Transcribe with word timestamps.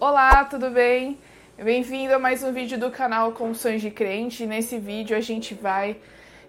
Olá, 0.00 0.44
tudo 0.44 0.70
bem? 0.70 1.18
Bem-vindo 1.60 2.14
a 2.14 2.20
mais 2.20 2.44
um 2.44 2.52
vídeo 2.52 2.78
do 2.78 2.88
canal 2.88 3.32
Confissões 3.32 3.82
de 3.82 3.90
Crente. 3.90 4.46
Nesse 4.46 4.78
vídeo 4.78 5.16
a 5.16 5.20
gente 5.20 5.54
vai 5.54 5.96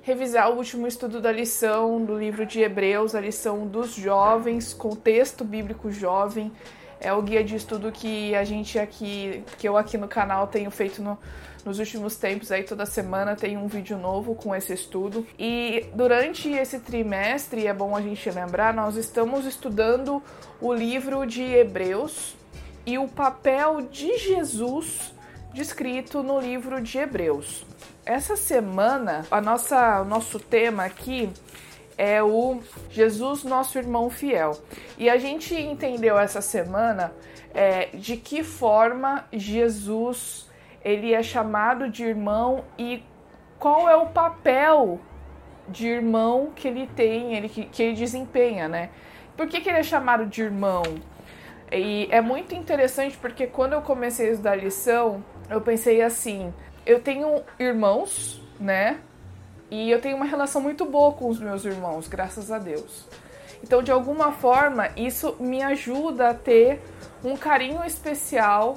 revisar 0.03 0.51
o 0.51 0.57
último 0.57 0.85
estudo 0.85 1.19
da 1.19 1.31
lição 1.31 2.05
do 2.05 2.15
livro 2.15 2.45
de 2.45 2.61
Hebreus, 2.61 3.15
a 3.15 3.19
lição 3.19 3.65
dos 3.65 3.95
jovens, 3.95 4.71
contexto 4.71 5.43
bíblico 5.43 5.91
jovem. 5.91 6.51
É 6.99 7.11
o 7.11 7.23
guia 7.23 7.43
de 7.43 7.55
estudo 7.55 7.91
que 7.91 8.35
a 8.35 8.43
gente 8.43 8.77
aqui, 8.77 9.43
que 9.57 9.67
eu 9.67 9.77
aqui 9.77 9.97
no 9.97 10.07
canal 10.07 10.45
tenho 10.45 10.69
feito 10.69 11.01
no, 11.01 11.17
nos 11.65 11.79
últimos 11.79 12.17
tempos, 12.17 12.51
aí 12.51 12.61
toda 12.61 12.85
semana 12.85 13.35
tem 13.35 13.57
um 13.57 13.65
vídeo 13.65 13.97
novo 13.97 14.35
com 14.35 14.53
esse 14.53 14.73
estudo. 14.73 15.25
E 15.39 15.87
durante 15.95 16.49
esse 16.49 16.79
trimestre, 16.81 17.65
é 17.65 17.73
bom 17.73 17.95
a 17.95 18.01
gente 18.01 18.29
lembrar, 18.29 18.75
nós 18.75 18.95
estamos 18.95 19.47
estudando 19.47 20.21
o 20.61 20.71
livro 20.71 21.25
de 21.25 21.41
Hebreus, 21.41 22.37
e 22.89 22.97
o 22.97 23.07
papel 23.07 23.81
de 23.81 24.17
Jesus 24.17 25.13
descrito 25.53 26.23
no 26.23 26.39
livro 26.39 26.81
de 26.81 26.97
Hebreus. 26.97 27.63
Essa 28.03 28.35
semana, 28.35 29.27
a 29.29 29.39
nossa, 29.39 30.01
o 30.01 30.05
nosso 30.05 30.39
tema 30.39 30.85
aqui 30.85 31.29
é 31.95 32.23
o 32.23 32.59
Jesus, 32.89 33.43
nosso 33.43 33.77
irmão 33.77 34.09
fiel. 34.09 34.59
E 34.97 35.07
a 35.07 35.19
gente 35.19 35.53
entendeu 35.53 36.17
essa 36.17 36.41
semana 36.41 37.13
é, 37.53 37.89
de 37.93 38.17
que 38.17 38.43
forma 38.43 39.25
Jesus 39.31 40.49
ele 40.83 41.13
é 41.13 41.21
chamado 41.21 41.91
de 41.91 42.03
irmão 42.03 42.63
e 42.75 43.03
qual 43.59 43.87
é 43.87 43.95
o 43.95 44.07
papel 44.07 44.99
de 45.67 45.85
irmão 45.85 46.51
que 46.55 46.67
ele 46.67 46.87
tem, 46.87 47.35
ele, 47.35 47.47
que, 47.47 47.65
que 47.65 47.83
ele 47.83 47.95
desempenha, 47.95 48.67
né? 48.67 48.89
Por 49.37 49.47
que, 49.47 49.61
que 49.61 49.69
ele 49.69 49.77
é 49.77 49.83
chamado 49.83 50.25
de 50.25 50.41
irmão? 50.41 50.81
E 51.71 52.07
é 52.11 52.21
muito 52.21 52.55
interessante 52.55 53.17
porque 53.17 53.45
quando 53.45 53.73
eu 53.73 53.81
comecei 53.81 54.29
a 54.29 54.31
estudar 54.31 54.55
lição, 54.55 55.23
eu 55.49 55.61
pensei 55.61 56.01
assim: 56.01 56.53
eu 56.85 56.99
tenho 56.99 57.43
irmãos, 57.59 58.41
né? 58.59 58.99
E 59.69 59.91
eu 59.91 60.01
tenho 60.01 60.15
uma 60.15 60.25
relação 60.25 60.61
muito 60.61 60.85
boa 60.85 61.13
com 61.13 61.29
os 61.29 61.39
meus 61.39 61.63
irmãos, 61.63 62.07
graças 62.07 62.51
a 62.51 62.57
Deus. 62.57 63.07
Então, 63.63 63.83
de 63.83 63.91
alguma 63.91 64.31
forma, 64.31 64.89
isso 64.95 65.35
me 65.39 65.61
ajuda 65.61 66.29
a 66.29 66.33
ter 66.33 66.81
um 67.23 67.35
carinho 67.35 67.83
especial 67.83 68.75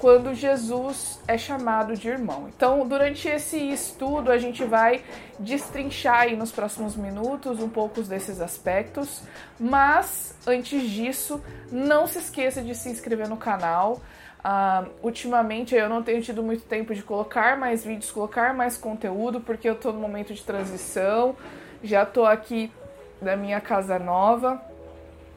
quando 0.00 0.34
Jesus 0.34 1.20
é 1.28 1.36
chamado 1.36 1.94
de 1.94 2.08
irmão. 2.08 2.48
Então, 2.48 2.88
durante 2.88 3.28
esse 3.28 3.58
estudo, 3.58 4.32
a 4.32 4.38
gente 4.38 4.64
vai 4.64 5.04
destrinchar 5.38 6.20
aí 6.20 6.36
nos 6.36 6.50
próximos 6.50 6.96
minutos 6.96 7.60
um 7.60 7.68
pouco 7.68 8.00
desses 8.02 8.40
aspectos, 8.40 9.22
mas 9.58 10.34
antes 10.46 10.88
disso, 10.88 11.42
não 11.70 12.06
se 12.06 12.18
esqueça 12.18 12.62
de 12.62 12.74
se 12.74 12.88
inscrever 12.88 13.28
no 13.28 13.36
canal. 13.36 14.00
Uh, 14.38 14.88
ultimamente 15.02 15.74
eu 15.74 15.86
não 15.86 16.02
tenho 16.02 16.22
tido 16.22 16.42
muito 16.42 16.64
tempo 16.64 16.94
de 16.94 17.02
colocar 17.02 17.58
mais 17.58 17.84
vídeos, 17.84 18.10
colocar 18.10 18.54
mais 18.54 18.78
conteúdo, 18.78 19.38
porque 19.42 19.68
eu 19.68 19.74
tô 19.74 19.92
no 19.92 20.00
momento 20.00 20.32
de 20.32 20.42
transição, 20.42 21.36
já 21.84 22.06
tô 22.06 22.24
aqui 22.24 22.72
na 23.20 23.36
minha 23.36 23.60
casa 23.60 23.98
nova. 23.98 24.62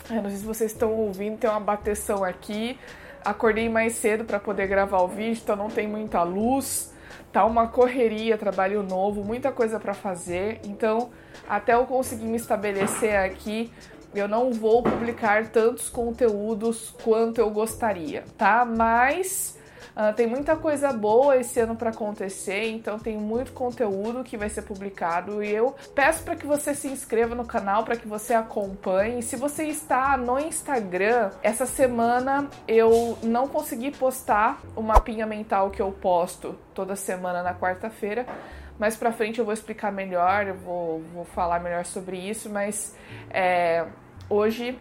Eu 0.09 0.22
não 0.22 0.30
sei 0.30 0.39
se 0.39 0.45
vocês 0.45 0.72
estão 0.72 0.94
ouvindo, 0.94 1.38
tem 1.38 1.50
uma 1.50 1.59
bateção 1.59 2.23
aqui. 2.23 2.80
Acordei 3.26 3.70
mais 3.70 3.94
cedo 3.94 4.26
para 4.26 4.40
poder 4.40 4.68
gravar 4.68 5.02
o 5.02 5.08
vídeo, 5.08 5.42
então 5.44 5.56
não 5.56 5.70
tem 5.70 5.88
muita 5.88 6.24
luz. 6.24 6.94
Tá 7.32 7.46
uma 7.46 7.68
correria, 7.68 8.38
trabalho 8.38 8.84
novo, 8.84 9.24
muita 9.24 9.52
coisa 9.52 9.80
para 9.80 9.94
fazer. 9.94 10.60
Então, 10.66 11.10
até 11.48 11.74
eu 11.74 11.86
conseguir 11.86 12.26
me 12.26 12.38
estabelecer 12.38 13.16
aqui, 13.16 13.72
eu 14.14 14.28
não 14.28 14.52
vou 14.52 14.84
publicar 14.84 15.48
tantos 15.48 15.90
conteúdos 15.90 16.94
quanto 17.04 17.40
eu 17.40 17.50
gostaria, 17.50 18.24
tá? 18.38 18.64
Mas 18.64 19.58
Uh, 19.96 20.12
tem 20.14 20.26
muita 20.26 20.56
coisa 20.56 20.92
boa 20.92 21.38
esse 21.38 21.60
ano 21.60 21.76
para 21.76 21.92
acontecer, 21.92 22.72
então 22.72 22.98
tem 22.98 23.16
muito 23.16 23.52
conteúdo 23.52 24.24
que 24.24 24.36
vai 24.36 24.50
ser 24.50 24.64
publicado 24.64 25.44
e 25.44 25.52
eu 25.52 25.76
peço 25.94 26.24
para 26.24 26.36
que 26.36 26.48
você 26.48 26.74
se 26.74 26.88
inscreva 26.88 27.36
no 27.36 27.46
canal, 27.46 27.84
para 27.84 27.96
que 27.96 28.08
você 28.08 28.34
acompanhe. 28.34 29.22
Se 29.22 29.36
você 29.36 29.66
está 29.66 30.18
no 30.18 30.40
Instagram, 30.40 31.30
essa 31.44 31.68
semana 31.68 32.50
eu 32.68 33.18
não 33.22 33.48
consegui 33.48 33.92
postar 33.92 34.59
o 34.76 34.82
mapinha 34.82 35.28
mental 35.28 35.70
que 35.70 35.82
eu 35.82 35.92
posto 35.92 36.58
toda 36.74 36.96
semana 36.96 37.44
na 37.44 37.53
quarta-feira. 37.53 38.26
Mais 38.80 38.96
pra 38.96 39.12
frente 39.12 39.38
eu 39.38 39.46
vou 39.46 39.53
explicar 39.53 39.92
melhor, 39.92 40.48
eu 40.48 40.56
vou, 40.56 41.03
vou 41.14 41.26
falar 41.26 41.59
melhor 41.59 41.86
sobre 41.86 42.18
isso, 42.18 42.50
mas 42.50 42.96
é, 43.30 43.86
hoje 44.28 44.76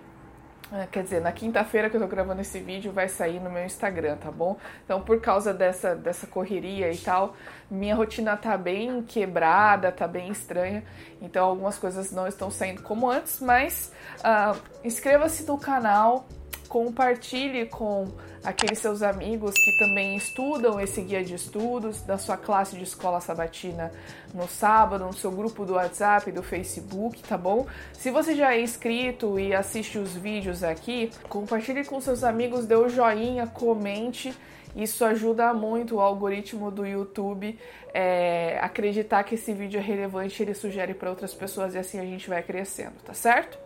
quer 0.90 1.02
dizer, 1.02 1.20
na 1.20 1.32
quinta-feira 1.32 1.90
que 1.90 1.96
eu 1.96 2.00
tô 2.00 2.06
gravando 2.06 2.40
esse 2.40 2.58
vídeo 2.58 2.92
vai 2.92 3.08
sair 3.08 3.38
no 3.38 3.50
meu 3.50 3.64
Instagram, 3.64 4.16
tá 4.16 4.30
bom? 4.30 4.56
Então, 4.84 5.02
por 5.02 5.20
causa 5.20 5.52
dessa, 5.52 5.94
dessa 5.94 6.26
correria 6.26 6.90
e 6.90 6.96
tal, 6.96 7.36
minha 7.70 7.94
rotina 7.94 8.36
tá 8.36 8.56
bem 8.56 9.02
quebrada, 9.02 9.92
tá 9.92 10.08
bem 10.08 10.30
estranha. 10.30 10.82
Então, 11.20 11.46
algumas 11.46 11.78
coisas 11.78 12.10
não 12.10 12.26
estão 12.26 12.50
saindo 12.50 12.82
como 12.82 13.10
antes, 13.10 13.40
mas 13.40 13.92
uh, 14.18 14.58
inscreva-se 14.82 15.46
no 15.46 15.58
canal, 15.58 16.26
compartilhe 16.72 17.66
com 17.66 18.08
aqueles 18.42 18.78
seus 18.78 19.02
amigos 19.02 19.52
que 19.52 19.76
também 19.76 20.16
estudam 20.16 20.80
esse 20.80 21.02
guia 21.02 21.22
de 21.22 21.34
estudos 21.34 22.00
da 22.00 22.16
sua 22.16 22.38
classe 22.38 22.78
de 22.78 22.82
escola 22.82 23.20
sabatina 23.20 23.92
no 24.32 24.48
sábado, 24.48 25.04
no 25.04 25.12
seu 25.12 25.30
grupo 25.30 25.66
do 25.66 25.74
WhatsApp, 25.74 26.32
do 26.32 26.42
Facebook, 26.42 27.22
tá 27.24 27.36
bom? 27.36 27.66
Se 27.92 28.10
você 28.10 28.34
já 28.34 28.54
é 28.54 28.62
inscrito 28.62 29.38
e 29.38 29.54
assiste 29.54 29.98
os 29.98 30.14
vídeos 30.14 30.64
aqui, 30.64 31.10
compartilhe 31.28 31.84
com 31.84 32.00
seus 32.00 32.24
amigos, 32.24 32.64
dê 32.64 32.74
o 32.74 32.86
um 32.86 32.88
joinha, 32.88 33.46
comente. 33.46 34.34
Isso 34.74 35.04
ajuda 35.04 35.52
muito 35.52 35.96
o 35.96 36.00
algoritmo 36.00 36.70
do 36.70 36.86
YouTube 36.86 37.58
é, 37.92 38.58
acreditar 38.62 39.24
que 39.24 39.34
esse 39.34 39.52
vídeo 39.52 39.78
é 39.78 39.82
relevante, 39.82 40.42
ele 40.42 40.54
sugere 40.54 40.94
para 40.94 41.10
outras 41.10 41.34
pessoas 41.34 41.74
e 41.74 41.78
assim 41.78 42.00
a 42.00 42.04
gente 42.06 42.30
vai 42.30 42.42
crescendo, 42.42 42.94
tá 43.04 43.12
certo? 43.12 43.58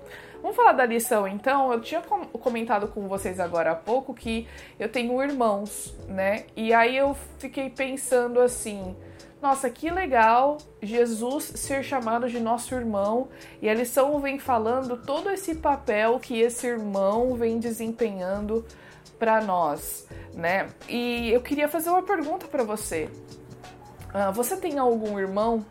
Vamos 0.42 0.56
falar 0.56 0.72
da 0.72 0.86
lição 0.86 1.26
então. 1.26 1.72
Eu 1.72 1.80
tinha 1.80 2.00
comentado 2.00 2.88
com 2.88 3.08
vocês 3.08 3.40
agora 3.40 3.72
há 3.72 3.74
pouco 3.74 4.14
que 4.14 4.46
eu 4.78 4.88
tenho 4.88 5.22
irmãos, 5.22 5.94
né? 6.08 6.46
E 6.56 6.72
aí 6.72 6.96
eu 6.96 7.16
fiquei 7.38 7.70
pensando 7.70 8.40
assim: 8.40 8.96
nossa, 9.40 9.68
que 9.70 9.90
legal 9.90 10.58
Jesus 10.82 11.44
ser 11.44 11.82
chamado 11.82 12.28
de 12.28 12.40
nosso 12.40 12.74
irmão. 12.74 13.28
E 13.60 13.68
a 13.68 13.74
lição 13.74 14.18
vem 14.20 14.38
falando 14.38 14.96
todo 14.96 15.30
esse 15.30 15.54
papel 15.56 16.18
que 16.18 16.40
esse 16.40 16.66
irmão 16.66 17.34
vem 17.34 17.58
desempenhando 17.58 18.64
para 19.18 19.40
nós, 19.40 20.06
né? 20.34 20.68
E 20.88 21.30
eu 21.30 21.40
queria 21.40 21.68
fazer 21.68 21.90
uma 21.90 22.02
pergunta 22.02 22.46
para 22.46 22.62
você. 22.62 23.08
Uh, 24.14 24.32
você 24.32 24.56
tem 24.56 24.78
algum 24.78 25.18
irmão 25.18 25.64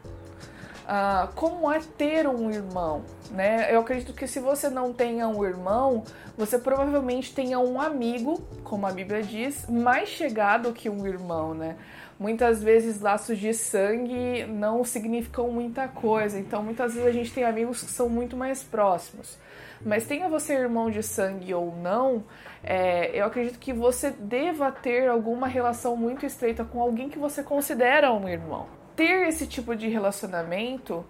ah, 0.88 1.30
como 1.34 1.72
é 1.72 1.80
ter 1.98 2.28
um 2.28 2.52
irmão, 2.52 3.04
né? 3.32 3.74
Eu 3.74 3.80
acredito 3.80 4.14
que 4.14 4.28
se 4.28 4.40
você 4.40 4.70
não 4.70 4.94
tenha 4.94 5.28
um 5.28 5.44
irmão, 5.46 6.04
você 6.38 6.58
provavelmente 6.58 7.34
tenha 7.34 7.60
um 7.60 7.80
amigo, 7.80 8.42
como 8.64 8.86
a 8.86 8.92
Bíblia 8.92 9.22
diz, 9.22 9.68
mais 9.68 10.10
chegado 10.10 10.74
que 10.74 10.90
um 10.90 11.06
irmão, 11.06 11.54
né? 11.54 11.76
Muitas 12.18 12.64
vezes 12.64 13.02
laços 13.02 13.38
de 13.38 13.54
sangue 13.54 14.46
não 14.46 14.84
significam 14.84 15.50
muita 15.52 15.88
coisa, 15.88 16.40
então 16.40 16.64
muitas 16.64 16.94
vezes 16.94 17.10
a 17.10 17.12
gente 17.12 17.34
tem 17.34 17.44
amigos 17.44 17.82
que 17.82 17.92
são 17.92 18.08
muito 18.08 18.38
mais 18.38 18.64
próximos. 18.64 19.38
Mas 19.86 20.06
tenha 20.06 20.30
você 20.30 20.54
irmão 20.54 20.90
de 20.90 21.04
sangue 21.04 21.54
ou 21.54 21.76
não, 21.76 22.24
é, 22.64 23.12
eu 23.20 23.26
acredito 23.26 23.60
que 23.60 23.74
você 23.74 24.12
deva 24.12 24.72
ter 24.72 25.10
alguma 25.10 25.48
relação 25.48 25.98
muito 25.98 26.26
estreita 26.26 26.64
com 26.64 26.82
alguém 26.82 27.10
que 27.10 27.20
você 27.20 27.44
considera 27.44 28.14
um 28.14 28.28
irmão 28.30 28.68
ter 28.96 29.28
esse 29.28 29.46
tipo 29.46 29.76
de 29.76 29.88
relacionamento 29.88 31.06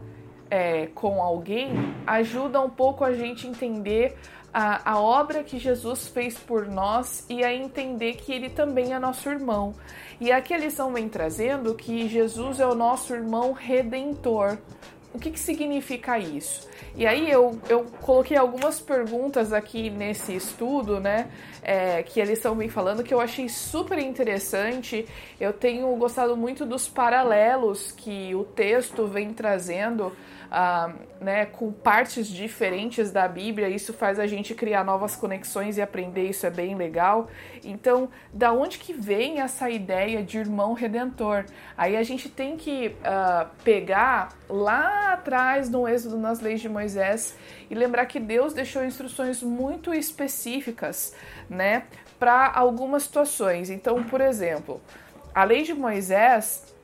é, 0.50 0.88
com 0.88 1.22
alguém 1.22 1.72
ajuda 2.06 2.62
um 2.62 2.70
pouco 2.70 3.04
a 3.04 3.14
gente 3.14 3.48
entender 3.48 4.16
a, 4.54 4.94
a 4.94 5.00
obra 5.02 5.44
que 5.44 5.60
Jesus 5.60 6.08
fez 6.08 6.38
por 6.38 6.66
nós 6.66 7.26
e 7.30 7.44
a 7.44 7.54
entender 7.54 8.14
que 8.14 8.32
ele 8.32 8.50
também 8.50 8.94
é 8.94 9.00
nosso 9.00 9.30
irmão. 9.30 9.74
E 10.20 10.32
aqui 10.32 10.54
a 10.54 10.58
lição 10.58 10.94
vem 10.94 11.10
trazendo 11.10 11.76
que 11.76 12.08
Jesus 12.08 12.62
é 12.62 12.66
o 12.66 12.74
nosso 12.74 13.14
irmão 13.14 13.52
redentor. 13.52 14.58
O 15.14 15.20
que, 15.20 15.32
que 15.32 15.40
significa 15.40 16.18
isso? 16.20 16.68
E 16.96 17.06
aí 17.06 17.30
eu, 17.30 17.60
eu 17.68 17.86
coloquei 18.02 18.38
algumas 18.38 18.80
perguntas 18.80 19.52
aqui 19.52 19.90
nesse 19.90 20.34
estudo, 20.34 21.00
né? 21.00 21.30
É, 21.62 22.04
que 22.04 22.20
eles 22.22 22.38
estão 22.38 22.56
me 22.56 22.70
falando 22.70 23.04
que 23.04 23.14
eu 23.14 23.20
achei 23.20 23.50
super 23.50 23.98
interessante. 23.98 25.06
Eu 25.40 25.52
tenho 25.52 25.94
gostado 25.98 26.38
muito 26.38 26.66
dos 26.66 26.88
paralelos 26.88 27.92
que 27.92 28.34
o 28.36 28.44
texto 28.46 29.08
vem 29.08 29.34
trazendo 29.34 30.14
ah, 30.52 30.94
né, 31.20 31.46
com 31.46 31.72
partes 31.72 32.28
diferentes 32.28 33.12
da 33.12 33.28
Bíblia, 33.28 33.70
isso 33.70 33.94
faz 33.94 34.20
a 34.20 34.28
gente 34.28 34.54
criar 34.54 34.84
novas 34.84 35.16
conexões 35.16 35.78
e 35.78 35.82
aprender, 35.82 36.30
isso 36.30 36.46
é 36.46 36.50
bem 36.50 36.76
legal. 36.76 37.28
Então, 37.64 38.10
da 38.32 38.52
onde 38.52 38.78
que 38.78 38.94
vem 38.94 39.42
essa 39.42 39.70
ideia 39.70 40.24
de 40.24 40.38
irmão 40.38 40.74
redentor? 40.74 41.46
Aí 41.78 41.98
a 41.98 42.04
gente 42.04 42.30
tem 42.30 42.58
que 42.58 42.88
uh, 42.88 43.50
pegar 43.64 44.30
lá 44.50 45.14
atrás 45.14 45.70
no 45.70 45.88
Êxodo, 45.88 46.18
nas 46.18 46.40
leis 46.40 46.62
de 46.62 46.70
Moisés, 46.70 47.36
e 47.70 47.76
lembrar 47.76 48.06
que 48.06 48.20
Deus 48.20 48.54
deixou 48.54 48.86
instruções 48.86 49.42
muito 49.42 49.94
específicas, 49.94 51.16
né, 51.50 51.84
para 52.20 52.52
algumas 52.54 53.04
situações. 53.04 53.70
Então, 53.70 54.04
por 54.04 54.22
exemplo, 54.22 54.82
a 55.34 55.44
lei 55.44 55.64
de 55.64 55.74
Moisés 55.74 56.75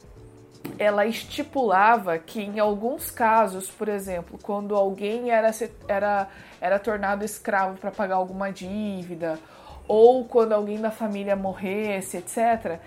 ela 0.78 1.06
estipulava 1.06 2.18
que 2.18 2.42
em 2.42 2.60
alguns 2.60 3.12
casos, 3.12 3.70
por 3.70 3.88
exemplo, 3.88 4.40
quando 4.42 4.76
alguém 4.76 5.30
era, 5.30 5.52
era, 5.88 6.28
era 6.60 6.80
tornado 6.80 7.24
escravo 7.24 7.78
para 7.78 7.92
pagar 7.92 8.16
alguma 8.16 8.52
dívida, 8.52 9.40
ou 9.88 10.26
quando 10.26 10.54
alguém 10.54 10.80
da 10.80 10.92
família 10.92 11.36
morresse, 11.36 12.18
etc., 12.18 12.80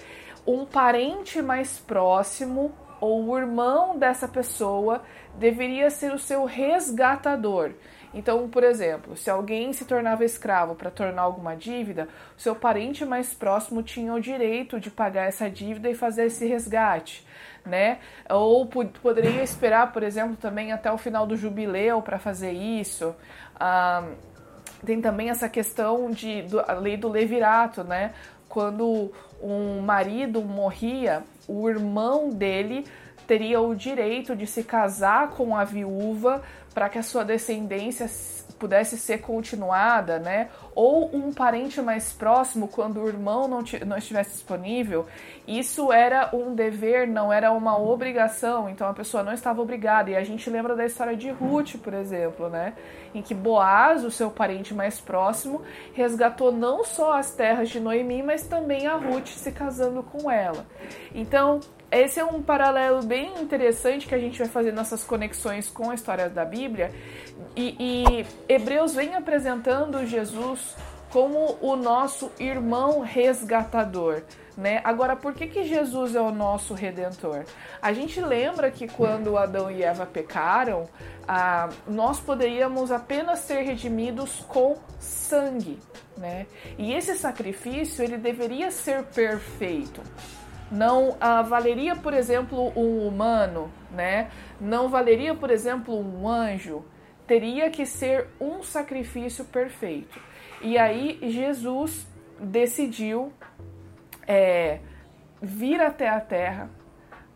um 0.47 0.65
parente 0.65 1.41
mais 1.41 1.79
próximo 1.79 2.73
ou 3.01 3.29
o 3.29 3.39
irmão 3.39 3.99
dessa 3.99 4.29
pessoa 4.29 5.03
deveria 5.35 5.91
ser 5.91 6.13
o 6.13 6.19
seu 6.19 6.45
resgatador. 6.45 7.73
Então, 8.15 8.49
por 8.49 8.63
exemplo, 8.63 9.17
se 9.17 9.29
alguém 9.29 9.73
se 9.73 9.85
tornava 9.85 10.25
escravo 10.25 10.75
para 10.75 10.91
tornar 10.91 11.23
alguma 11.23 11.57
dívida, 11.57 12.09
seu 12.37 12.55
parente 12.55 13.05
mais 13.05 13.35
próximo 13.35 13.83
tinha 13.83 14.15
o 14.15 14.21
direito 14.21 14.79
de 14.79 14.91
pagar 14.91 15.25
essa 15.25 15.51
dívida 15.51 15.91
e 15.91 15.95
fazer 15.95 16.27
esse 16.27 16.47
resgate, 16.47 17.27
né? 17.67 17.99
Ou 18.31 18.67
poderia 18.67 19.43
esperar, 19.43 19.93
por 19.93 20.05
exemplo, 20.05 20.37
também 20.37 20.71
até 20.71 20.93
o 20.93 20.97
final 20.97 21.27
do 21.27 21.37
jubileu 21.37 22.01
para 22.01 22.19
fazer 22.19 22.53
isso. 22.53 23.15
Ah, 23.59 24.05
tem 24.87 25.01
também 25.01 25.31
essa 25.31 25.49
questão 25.49 26.11
de 26.11 26.43
do, 26.43 26.61
a 26.61 26.75
lei 26.75 26.97
do 26.97 27.09
levirato, 27.09 27.83
né? 27.83 28.13
Quando 28.49 29.11
um 29.43 29.81
marido 29.81 30.41
morria, 30.43 31.25
o 31.49 31.69
irmão 31.69 32.31
dele 32.31 32.85
teria 33.27 33.61
o 33.61 33.75
direito 33.75 34.37
de 34.37 34.47
se 34.47 34.63
casar 34.63 35.31
com 35.31 35.57
a 35.57 35.65
viúva 35.65 36.43
para 36.75 36.89
que 36.89 36.99
a 36.99 37.03
sua 37.03 37.25
descendência 37.25 38.07
pudesse 38.59 38.97
ser 38.97 39.19
continuada, 39.19 40.19
né? 40.19 40.49
Ou 40.75 41.15
um 41.15 41.33
parente 41.33 41.81
mais 41.81 42.13
próximo, 42.13 42.69
quando 42.69 43.01
o 43.01 43.09
irmão 43.09 43.47
não, 43.47 43.63
não 43.87 43.97
estivesse 43.97 44.33
disponível, 44.33 45.07
isso 45.47 45.93
era 45.93 46.31
um 46.33 46.55
dever, 46.55 47.07
não 47.07 47.33
era 47.33 47.53
uma 47.53 47.79
obrigação, 47.79 48.69
então 48.69 48.89
a 48.89 48.95
pessoa 48.95 49.23
não 49.23 49.33
estava 49.33 49.61
obrigada. 49.61 50.11
E 50.11 50.17
a 50.17 50.25
gente 50.25 50.49
lembra 50.49 50.75
da 50.75 50.85
história 50.85 51.17
de 51.17 51.31
Ruth, 51.31 51.77
por 51.77 51.95
exemplo, 51.95 52.49
né? 52.49 52.75
Em 53.15 53.23
que 53.23 53.35
Boaz, 53.35 54.05
o 54.05 54.11
seu 54.11 54.31
parente 54.31 54.75
mais 54.75 55.01
próximo, 55.01 55.63
resgatou 55.93 56.51
não 56.51 56.85
só 56.85 57.19
as 57.19 57.33
terras 57.33 57.69
de 57.69 57.79
Noemi, 57.79 58.23
mas 58.23 58.47
também 58.47 58.87
a 58.87 58.97
Ruth 58.97 59.29
se 59.29 59.53
casando 59.53 60.03
com 60.03 60.31
ela. 60.31 60.67
Então, 61.15 61.61
esse 62.01 62.19
é 62.19 62.25
um 62.25 62.43
paralelo 62.43 63.03
bem 63.03 63.41
interessante 63.41 64.07
que 64.07 64.15
a 64.15 64.19
gente 64.19 64.39
vai 64.39 64.49
fazer 64.49 64.73
nessas 64.73 65.05
conexões 65.05 65.69
com 65.69 65.91
a 65.91 65.95
história 65.95 66.29
da 66.29 66.45
Bíblia. 66.45 66.91
E, 67.55 67.77
e 67.79 68.27
Hebreus 68.49 68.95
vem 68.95 69.15
apresentando 69.15 70.05
Jesus 70.07 70.77
como 71.11 71.57
o 71.61 71.77
nosso 71.77 72.33
irmão 72.41 73.01
resgatador. 73.01 74.23
Né? 74.57 74.81
Agora, 74.83 75.15
por 75.15 75.35
que, 75.35 75.47
que 75.47 75.65
Jesus 75.65 76.15
é 76.17 76.21
o 76.21 76.31
nosso 76.31 76.75
redentor? 76.75 77.45
A 77.81 77.93
gente 77.93 78.21
lembra 78.21 78.71
que 78.71 78.89
quando 78.89 79.37
Adão 79.37 79.71
e 79.71 79.83
Eva 79.83 80.07
pecaram, 80.07 80.89
ah, 81.27 81.69
nós 81.87 82.19
poderíamos 82.19 82.91
apenas 82.91 83.41
ser 83.41 83.63
redimidos 83.63 84.45
com 84.49 84.77
sangue, 84.99 85.79
né? 86.17 86.47
E 86.79 86.93
esse 86.93 87.17
sacrifício 87.17 88.05
ele 88.05 88.17
deveria 88.17 88.71
ser 88.71 89.05
perfeito 89.05 90.01
não 90.71 91.17
ah, 91.21 91.43
valeria, 91.43 91.97
por 91.97 92.13
exemplo, 92.13 92.73
um 92.77 93.07
humano, 93.07 93.71
né? 93.91 94.31
Não 94.61 94.89
valeria, 94.89 95.35
por 95.35 95.51
exemplo, 95.51 95.99
um 95.99 96.29
anjo. 96.29 96.85
Teria 97.27 97.71
que 97.71 97.87
ser 97.87 98.29
um 98.41 98.63
sacrifício 98.63 99.45
perfeito. 99.45 100.21
E 100.61 100.77
aí 100.79 101.19
Jesus 101.23 102.07
decidiu 102.39 103.33
é, 104.27 104.81
vir 105.41 105.81
até 105.81 106.09
a 106.09 106.21
Terra 106.21 106.71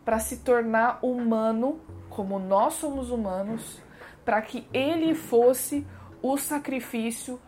para 0.03 0.19
se 0.19 0.37
tornar 0.37 0.99
humano, 1.03 1.79
como 2.09 2.39
nós 2.39 2.73
somos 2.75 3.11
humanos, 3.11 3.81
para 4.25 4.41
que 4.41 4.67
ele 4.73 5.13
fosse 5.13 5.85
o 6.21 6.37
sacrifício 6.37 7.39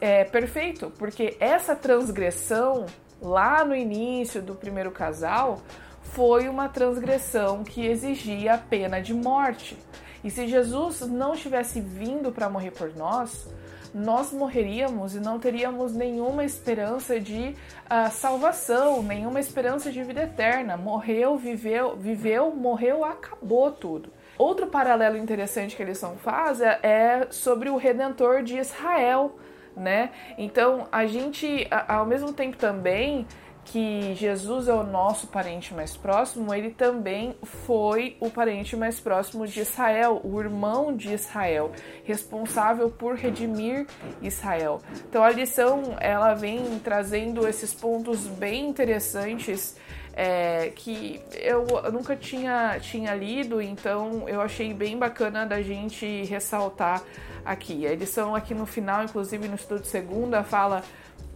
é, 0.00 0.24
perfeito, 0.24 0.92
porque 0.98 1.36
essa 1.38 1.76
transgressão 1.76 2.86
lá 3.20 3.64
no 3.64 3.74
início 3.74 4.42
do 4.42 4.54
primeiro 4.54 4.90
casal 4.90 5.60
foi 6.02 6.48
uma 6.48 6.68
transgressão 6.68 7.62
que 7.62 7.86
exigia 7.86 8.54
a 8.54 8.58
pena 8.58 9.00
de 9.00 9.14
morte. 9.14 9.76
E 10.22 10.30
se 10.30 10.46
Jesus 10.48 11.00
não 11.02 11.34
tivesse 11.34 11.80
vindo 11.80 12.32
para 12.32 12.50
morrer 12.50 12.72
por 12.72 12.94
nós, 12.94 13.48
nós 13.94 14.32
morreríamos 14.32 15.14
e 15.14 15.20
não 15.20 15.38
teríamos 15.38 15.92
nenhuma 15.92 16.44
esperança 16.44 17.18
de 17.18 17.54
uh, 17.86 18.10
salvação, 18.10 19.02
nenhuma 19.02 19.40
esperança 19.40 19.90
de 19.90 20.02
vida 20.02 20.22
eterna. 20.22 20.76
Morreu, 20.76 21.36
viveu, 21.36 21.96
viveu, 21.96 22.54
morreu, 22.54 23.04
acabou 23.04 23.70
tudo. 23.72 24.10
Outro 24.38 24.68
paralelo 24.68 25.16
interessante 25.16 25.76
que 25.76 25.82
a 25.82 25.86
lição 25.86 26.16
faz 26.16 26.60
é 26.60 27.26
sobre 27.30 27.68
o 27.68 27.76
Redentor 27.76 28.42
de 28.42 28.58
Israel 28.58 29.36
né? 29.76 30.10
Então, 30.36 30.88
a 30.90 31.06
gente, 31.06 31.66
ao 31.88 32.06
mesmo 32.06 32.32
tempo 32.32 32.56
também 32.56 33.26
que 33.64 34.14
Jesus 34.14 34.68
é 34.68 34.72
o 34.72 34.82
nosso 34.82 35.28
parente 35.28 35.72
mais 35.74 35.96
próximo, 35.96 36.52
ele 36.52 36.70
também 36.70 37.36
foi 37.42 38.16
o 38.18 38.30
parente 38.30 38.74
mais 38.76 38.98
próximo 38.98 39.46
de 39.46 39.60
Israel, 39.60 40.20
o 40.24 40.40
irmão 40.40 40.96
de 40.96 41.12
Israel, 41.12 41.70
responsável 42.04 42.90
por 42.90 43.14
redimir 43.14 43.86
Israel. 44.22 44.80
Então 45.08 45.22
a 45.22 45.30
lição 45.30 45.96
ela 46.00 46.34
vem 46.34 46.80
trazendo 46.82 47.46
esses 47.46 47.72
pontos 47.72 48.26
bem 48.26 48.68
interessantes 48.68 49.76
é, 50.14 50.72
que 50.74 51.22
eu 51.34 51.64
nunca 51.92 52.16
tinha, 52.16 52.78
tinha 52.80 53.14
lido, 53.14 53.62
então 53.62 54.28
eu 54.28 54.40
achei 54.40 54.74
bem 54.74 54.98
bacana 54.98 55.46
da 55.46 55.62
gente 55.62 56.24
ressaltar 56.24 57.02
aqui. 57.44 57.86
A 57.86 57.92
edição 57.92 58.34
aqui 58.34 58.54
no 58.54 58.66
final, 58.66 59.04
inclusive 59.04 59.48
no 59.48 59.54
estudo 59.54 59.84
segunda, 59.84 60.42
fala 60.42 60.82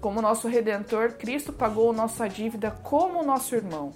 como 0.00 0.20
nosso 0.20 0.48
redentor, 0.48 1.12
Cristo 1.12 1.52
pagou 1.52 1.92
nossa 1.92 2.28
dívida 2.28 2.70
como 2.82 3.22
nosso 3.22 3.54
irmão. 3.54 3.94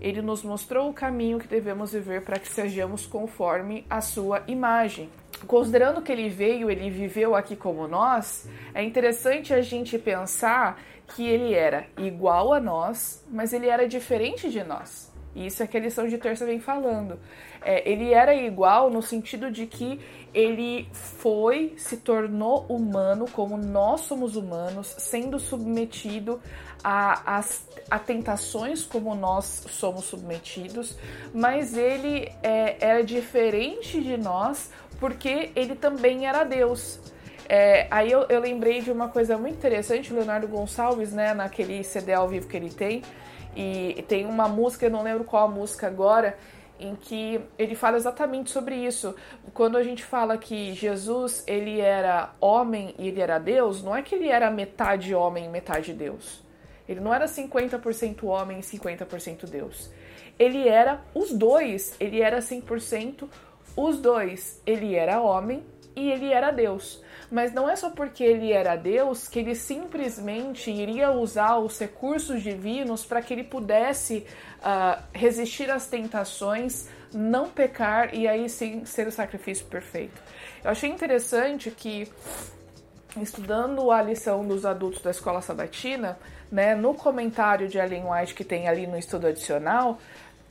Ele 0.00 0.22
nos 0.22 0.42
mostrou 0.42 0.88
o 0.88 0.94
caminho 0.94 1.38
que 1.38 1.46
devemos 1.46 1.92
viver 1.92 2.22
para 2.22 2.38
que 2.38 2.48
sejamos 2.48 3.06
conforme 3.06 3.84
a 3.90 4.00
sua 4.00 4.42
imagem. 4.48 5.10
Considerando 5.46 6.00
que 6.00 6.10
ele 6.12 6.28
veio, 6.28 6.70
ele 6.70 6.90
viveu 6.90 7.34
aqui 7.34 7.56
como 7.56 7.86
nós, 7.86 8.48
é 8.74 8.82
interessante 8.82 9.52
a 9.52 9.60
gente 9.60 9.98
pensar 9.98 10.80
que 11.08 11.26
ele 11.26 11.54
era 11.54 11.86
igual 11.98 12.52
a 12.54 12.60
nós, 12.60 13.24
mas 13.30 13.52
ele 13.52 13.68
era 13.68 13.86
diferente 13.86 14.50
de 14.50 14.62
nós. 14.62 15.09
Isso 15.34 15.62
é 15.62 15.66
que 15.66 15.76
a 15.76 15.80
lição 15.80 16.08
de 16.08 16.18
terça 16.18 16.44
vem 16.44 16.58
falando. 16.58 17.18
É, 17.62 17.88
ele 17.88 18.12
era 18.12 18.34
igual 18.34 18.90
no 18.90 19.02
sentido 19.02 19.50
de 19.50 19.66
que 19.66 20.00
ele 20.34 20.88
foi, 20.92 21.74
se 21.76 21.98
tornou 21.98 22.64
humano, 22.68 23.26
como 23.30 23.56
nós 23.56 24.02
somos 24.02 24.34
humanos, 24.34 24.94
sendo 24.98 25.38
submetido 25.38 26.40
a, 26.82 27.38
a, 27.38 27.44
a 27.90 27.98
tentações 27.98 28.84
como 28.84 29.14
nós 29.14 29.64
somos 29.68 30.04
submetidos, 30.06 30.96
mas 31.32 31.76
ele 31.76 32.30
é, 32.42 32.76
era 32.80 33.04
diferente 33.04 34.00
de 34.00 34.16
nós 34.16 34.70
porque 34.98 35.50
ele 35.54 35.74
também 35.74 36.26
era 36.26 36.44
Deus. 36.44 37.00
É, 37.48 37.88
aí 37.90 38.12
eu, 38.12 38.26
eu, 38.28 38.40
lembrei 38.40 38.80
de 38.80 38.92
uma 38.92 39.08
coisa 39.08 39.36
muito 39.36 39.56
interessante, 39.56 40.12
o 40.12 40.16
Leonardo 40.16 40.46
Gonçalves, 40.46 41.12
né, 41.12 41.34
naquele 41.34 41.82
CD 41.82 42.12
ao 42.12 42.28
vivo 42.28 42.46
que 42.46 42.56
ele 42.56 42.70
tem, 42.70 43.02
e 43.56 44.04
tem 44.08 44.26
uma 44.26 44.48
música, 44.48 44.86
eu 44.86 44.90
não 44.90 45.02
lembro 45.02 45.24
qual 45.24 45.46
a 45.46 45.50
música 45.50 45.86
agora, 45.86 46.36
em 46.78 46.94
que 46.96 47.40
ele 47.58 47.74
fala 47.74 47.96
exatamente 47.96 48.50
sobre 48.50 48.74
isso. 48.74 49.14
Quando 49.52 49.76
a 49.76 49.82
gente 49.82 50.02
fala 50.02 50.38
que 50.38 50.72
Jesus 50.72 51.44
ele 51.46 51.80
era 51.80 52.32
homem 52.40 52.94
e 52.98 53.08
ele 53.08 53.20
era 53.20 53.38
Deus, 53.38 53.82
não 53.82 53.94
é 53.94 54.02
que 54.02 54.14
ele 54.14 54.28
era 54.28 54.50
metade 54.50 55.14
homem 55.14 55.44
e 55.44 55.48
metade 55.48 55.92
Deus. 55.92 56.42
Ele 56.88 57.00
não 57.00 57.12
era 57.12 57.26
50% 57.26 58.24
homem 58.24 58.58
e 58.58 58.62
50% 58.62 59.46
Deus. 59.46 59.90
Ele 60.38 60.66
era 60.66 61.02
os 61.14 61.32
dois, 61.32 61.94
ele 62.00 62.20
era 62.20 62.38
100% 62.38 63.28
os 63.76 63.98
dois. 64.00 64.60
Ele 64.66 64.94
era 64.94 65.20
homem 65.20 65.62
e 65.94 66.10
ele 66.10 66.32
era 66.32 66.50
Deus. 66.50 67.02
Mas 67.30 67.52
não 67.52 67.68
é 67.68 67.76
só 67.76 67.90
porque 67.90 68.24
ele 68.24 68.52
era 68.52 68.74
Deus 68.74 69.28
que 69.28 69.38
ele 69.38 69.54
simplesmente 69.54 70.70
iria 70.70 71.10
usar 71.10 71.58
os 71.58 71.78
recursos 71.78 72.42
divinos 72.42 73.04
para 73.04 73.22
que 73.22 73.32
ele 73.32 73.44
pudesse 73.44 74.26
uh, 74.58 75.00
resistir 75.12 75.70
às 75.70 75.86
tentações, 75.86 76.88
não 77.12 77.48
pecar 77.48 78.14
e 78.14 78.26
aí 78.26 78.48
sim 78.48 78.84
ser 78.84 79.06
o 79.06 79.12
sacrifício 79.12 79.66
perfeito. 79.66 80.20
Eu 80.64 80.70
achei 80.70 80.90
interessante 80.90 81.70
que 81.70 82.08
estudando 83.20 83.90
a 83.90 84.02
lição 84.02 84.46
dos 84.46 84.64
adultos 84.64 85.02
da 85.02 85.10
escola 85.10 85.40
sabatina, 85.40 86.18
né, 86.50 86.74
no 86.74 86.94
comentário 86.94 87.68
de 87.68 87.78
Ellen 87.78 88.04
White 88.10 88.34
que 88.34 88.44
tem 88.44 88.68
ali 88.68 88.86
no 88.86 88.98
estudo 88.98 89.26
adicional, 89.26 89.98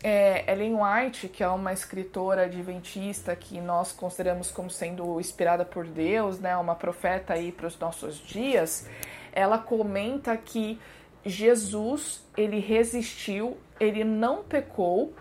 é, 0.01 0.51
Ellen 0.51 0.75
White, 0.75 1.27
que 1.27 1.43
é 1.43 1.47
uma 1.49 1.73
escritora 1.73 2.43
adventista 2.43 3.35
que 3.35 3.59
nós 3.59 3.91
consideramos 3.91 4.49
como 4.49 4.69
sendo 4.69 5.19
inspirada 5.19 5.65
por 5.65 5.85
Deus, 5.85 6.39
né, 6.39 6.55
uma 6.55 6.75
profeta 6.75 7.33
aí 7.33 7.51
para 7.51 7.67
os 7.67 7.77
nossos 7.77 8.17
dias, 8.17 8.87
ela 9.31 9.57
comenta 9.57 10.35
que 10.37 10.79
Jesus, 11.25 12.23
ele 12.37 12.59
resistiu, 12.59 13.57
ele 13.79 14.03
não 14.03 14.43
pecou, 14.43 15.13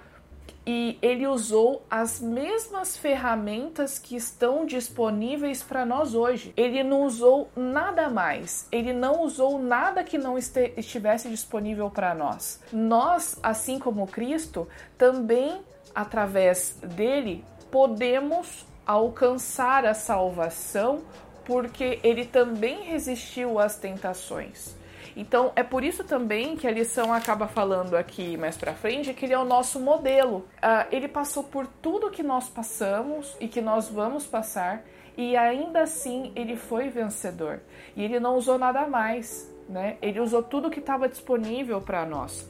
e 0.71 0.99
ele 1.01 1.27
usou 1.27 1.83
as 1.91 2.21
mesmas 2.21 2.95
ferramentas 2.95 3.99
que 3.99 4.15
estão 4.15 4.67
disponíveis 4.67 5.63
para 5.63 5.87
nós 5.87 6.15
hoje. 6.15 6.53
Ele 6.59 6.85
não 6.85 7.05
usou 7.05 7.49
nada 7.57 8.11
mais, 8.11 8.69
ele 8.71 8.93
não 8.93 9.23
usou 9.23 9.59
nada 9.59 10.05
que 10.05 10.19
não 10.19 10.37
estivesse 10.37 11.31
disponível 11.31 11.89
para 11.89 12.15
nós. 12.15 12.61
Nós, 12.71 13.39
assim 13.43 13.79
como 13.79 14.07
Cristo, 14.07 14.69
também 14.99 15.63
através 15.95 16.77
dele 16.83 17.43
podemos 17.71 18.67
alcançar 18.85 19.87
a 19.87 19.95
salvação, 19.95 21.01
porque 21.47 21.99
ele 22.03 22.27
também 22.27 22.83
resistiu 22.83 23.59
às 23.59 23.77
tentações. 23.77 24.77
Então, 25.19 25.51
é 25.57 25.65
por 25.65 25.83
isso 25.83 26.05
também 26.05 26.55
que 26.55 26.65
a 26.65 26.71
lição 26.71 27.13
acaba 27.13 27.49
falando 27.49 27.97
aqui 27.97 28.37
mais 28.37 28.57
para 28.57 28.73
frente 28.73 29.13
que 29.13 29.27
ele 29.27 29.35
é 29.35 29.39
o 29.39 29.45
nosso 29.45 29.81
modelo. 29.81 30.47
Uh, 30.59 30.87
ele 30.93 31.09
passou 31.09 31.43
por 31.43 31.67
tudo 31.67 32.09
que 32.09 32.23
nós 32.23 32.49
passamos 32.49 33.37
e 33.41 33.49
que 33.49 33.61
nós 33.61 33.89
vamos 33.89 34.29
passar, 34.29 34.85
e 35.17 35.37
ainda 35.37 35.83
assim 35.83 36.31
ele 36.37 36.55
foi 36.55 36.89
vencedor. 36.89 37.59
E 37.97 38.05
ele 38.05 38.21
não 38.21 38.37
usou 38.37 38.57
nada 38.59 38.87
mais, 38.87 39.53
né? 39.69 39.97
Ele 40.01 40.21
usou 40.21 40.41
tudo 40.41 40.71
que 40.71 40.79
estava 40.79 41.09
disponível 41.09 41.81
para 41.81 42.07
nós. 42.07 42.49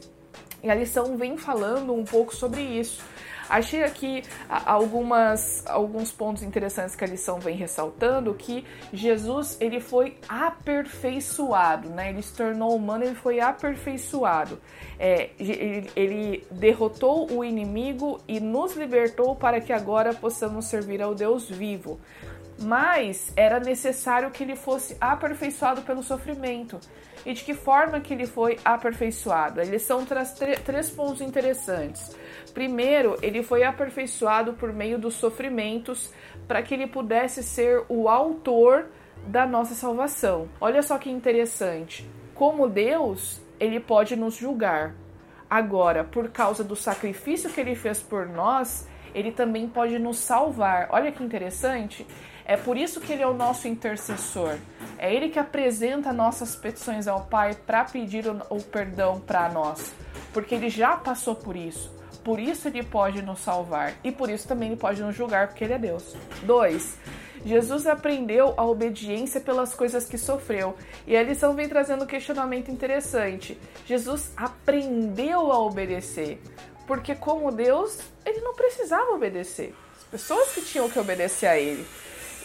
E 0.62 0.70
a 0.70 0.74
lição 0.74 1.16
vem 1.16 1.36
falando 1.36 1.94
um 1.94 2.04
pouco 2.04 2.34
sobre 2.34 2.60
isso. 2.60 3.02
Achei 3.48 3.82
aqui 3.82 4.22
algumas, 4.66 5.64
alguns 5.66 6.12
pontos 6.12 6.42
interessantes 6.42 6.94
que 6.94 7.02
a 7.02 7.06
lição 7.06 7.40
vem 7.40 7.56
ressaltando, 7.56 8.34
que 8.34 8.62
Jesus 8.92 9.56
ele 9.58 9.80
foi 9.80 10.18
aperfeiçoado, 10.28 11.88
né? 11.88 12.10
Ele 12.10 12.20
se 12.20 12.34
tornou 12.34 12.76
humano, 12.76 13.04
ele 13.04 13.14
foi 13.14 13.40
aperfeiçoado. 13.40 14.60
É, 14.98 15.30
ele, 15.38 15.90
ele 15.96 16.46
derrotou 16.50 17.32
o 17.32 17.42
inimigo 17.42 18.20
e 18.28 18.38
nos 18.38 18.76
libertou 18.76 19.34
para 19.34 19.60
que 19.60 19.72
agora 19.72 20.12
possamos 20.12 20.66
servir 20.66 21.00
ao 21.00 21.14
Deus 21.14 21.48
vivo 21.48 21.98
mas 22.60 23.32
era 23.36 23.60
necessário 23.60 24.32
que 24.32 24.42
ele 24.42 24.56
fosse 24.56 24.96
aperfeiçoado 25.00 25.82
pelo 25.82 26.02
sofrimento. 26.02 26.80
E 27.26 27.32
de 27.32 27.44
que 27.44 27.54
forma 27.54 28.00
que 28.00 28.14
ele 28.14 28.26
foi 28.26 28.58
aperfeiçoado? 28.64 29.60
Eles 29.60 29.82
são 29.82 30.04
três 30.64 30.90
pontos 30.90 31.20
interessantes. 31.20 32.16
Primeiro, 32.54 33.18
ele 33.22 33.42
foi 33.42 33.62
aperfeiçoado 33.62 34.54
por 34.54 34.72
meio 34.72 34.98
dos 34.98 35.14
sofrimentos 35.14 36.12
para 36.46 36.62
que 36.62 36.74
ele 36.74 36.86
pudesse 36.86 37.42
ser 37.42 37.84
o 37.88 38.08
autor 38.08 38.86
da 39.26 39.46
nossa 39.46 39.74
salvação. 39.74 40.48
Olha 40.60 40.82
só 40.82 40.96
que 40.98 41.10
interessante. 41.10 42.08
Como 42.34 42.68
Deus, 42.68 43.40
ele 43.60 43.80
pode 43.80 44.16
nos 44.16 44.34
julgar. 44.36 44.94
Agora, 45.50 46.04
por 46.04 46.30
causa 46.30 46.62
do 46.62 46.76
sacrifício 46.76 47.50
que 47.50 47.60
ele 47.60 47.74
fez 47.74 48.00
por 48.00 48.26
nós, 48.26 48.86
ele 49.14 49.32
também 49.32 49.68
pode 49.68 49.98
nos 49.98 50.18
salvar. 50.18 50.88
Olha 50.90 51.10
que 51.10 51.22
interessante. 51.22 52.06
É 52.48 52.56
por 52.56 52.78
isso 52.78 52.98
que 52.98 53.12
ele 53.12 53.22
é 53.22 53.26
o 53.26 53.34
nosso 53.34 53.68
intercessor. 53.68 54.56
É 54.96 55.14
ele 55.14 55.28
que 55.28 55.38
apresenta 55.38 56.14
nossas 56.14 56.56
petições 56.56 57.06
ao 57.06 57.26
Pai 57.26 57.54
para 57.54 57.84
pedir 57.84 58.26
o, 58.26 58.40
o 58.48 58.62
perdão 58.62 59.20
para 59.20 59.50
nós, 59.50 59.92
porque 60.32 60.54
ele 60.54 60.70
já 60.70 60.96
passou 60.96 61.34
por 61.34 61.54
isso. 61.54 61.92
Por 62.24 62.40
isso 62.40 62.66
ele 62.66 62.82
pode 62.82 63.20
nos 63.20 63.40
salvar 63.40 63.92
e 64.02 64.10
por 64.10 64.30
isso 64.30 64.48
também 64.48 64.70
ele 64.70 64.80
pode 64.80 65.02
nos 65.02 65.14
julgar, 65.14 65.48
porque 65.48 65.62
ele 65.62 65.74
é 65.74 65.78
Deus. 65.78 66.16
2. 66.44 66.98
Jesus 67.44 67.86
aprendeu 67.86 68.54
a 68.56 68.64
obediência 68.64 69.42
pelas 69.42 69.74
coisas 69.74 70.06
que 70.06 70.16
sofreu. 70.16 70.74
E 71.06 71.14
a 71.14 71.22
lição 71.22 71.54
vem 71.54 71.68
trazendo 71.68 72.04
um 72.04 72.06
questionamento 72.06 72.70
interessante. 72.70 73.60
Jesus 73.84 74.32
aprendeu 74.34 75.52
a 75.52 75.58
obedecer, 75.60 76.40
porque 76.86 77.14
como 77.14 77.52
Deus, 77.52 77.98
ele 78.24 78.40
não 78.40 78.54
precisava 78.54 79.10
obedecer. 79.10 79.74
As 79.98 80.04
pessoas 80.04 80.54
que 80.54 80.62
tinham 80.62 80.88
que 80.88 80.98
obedecer 80.98 81.46
a 81.46 81.58
ele. 81.58 81.86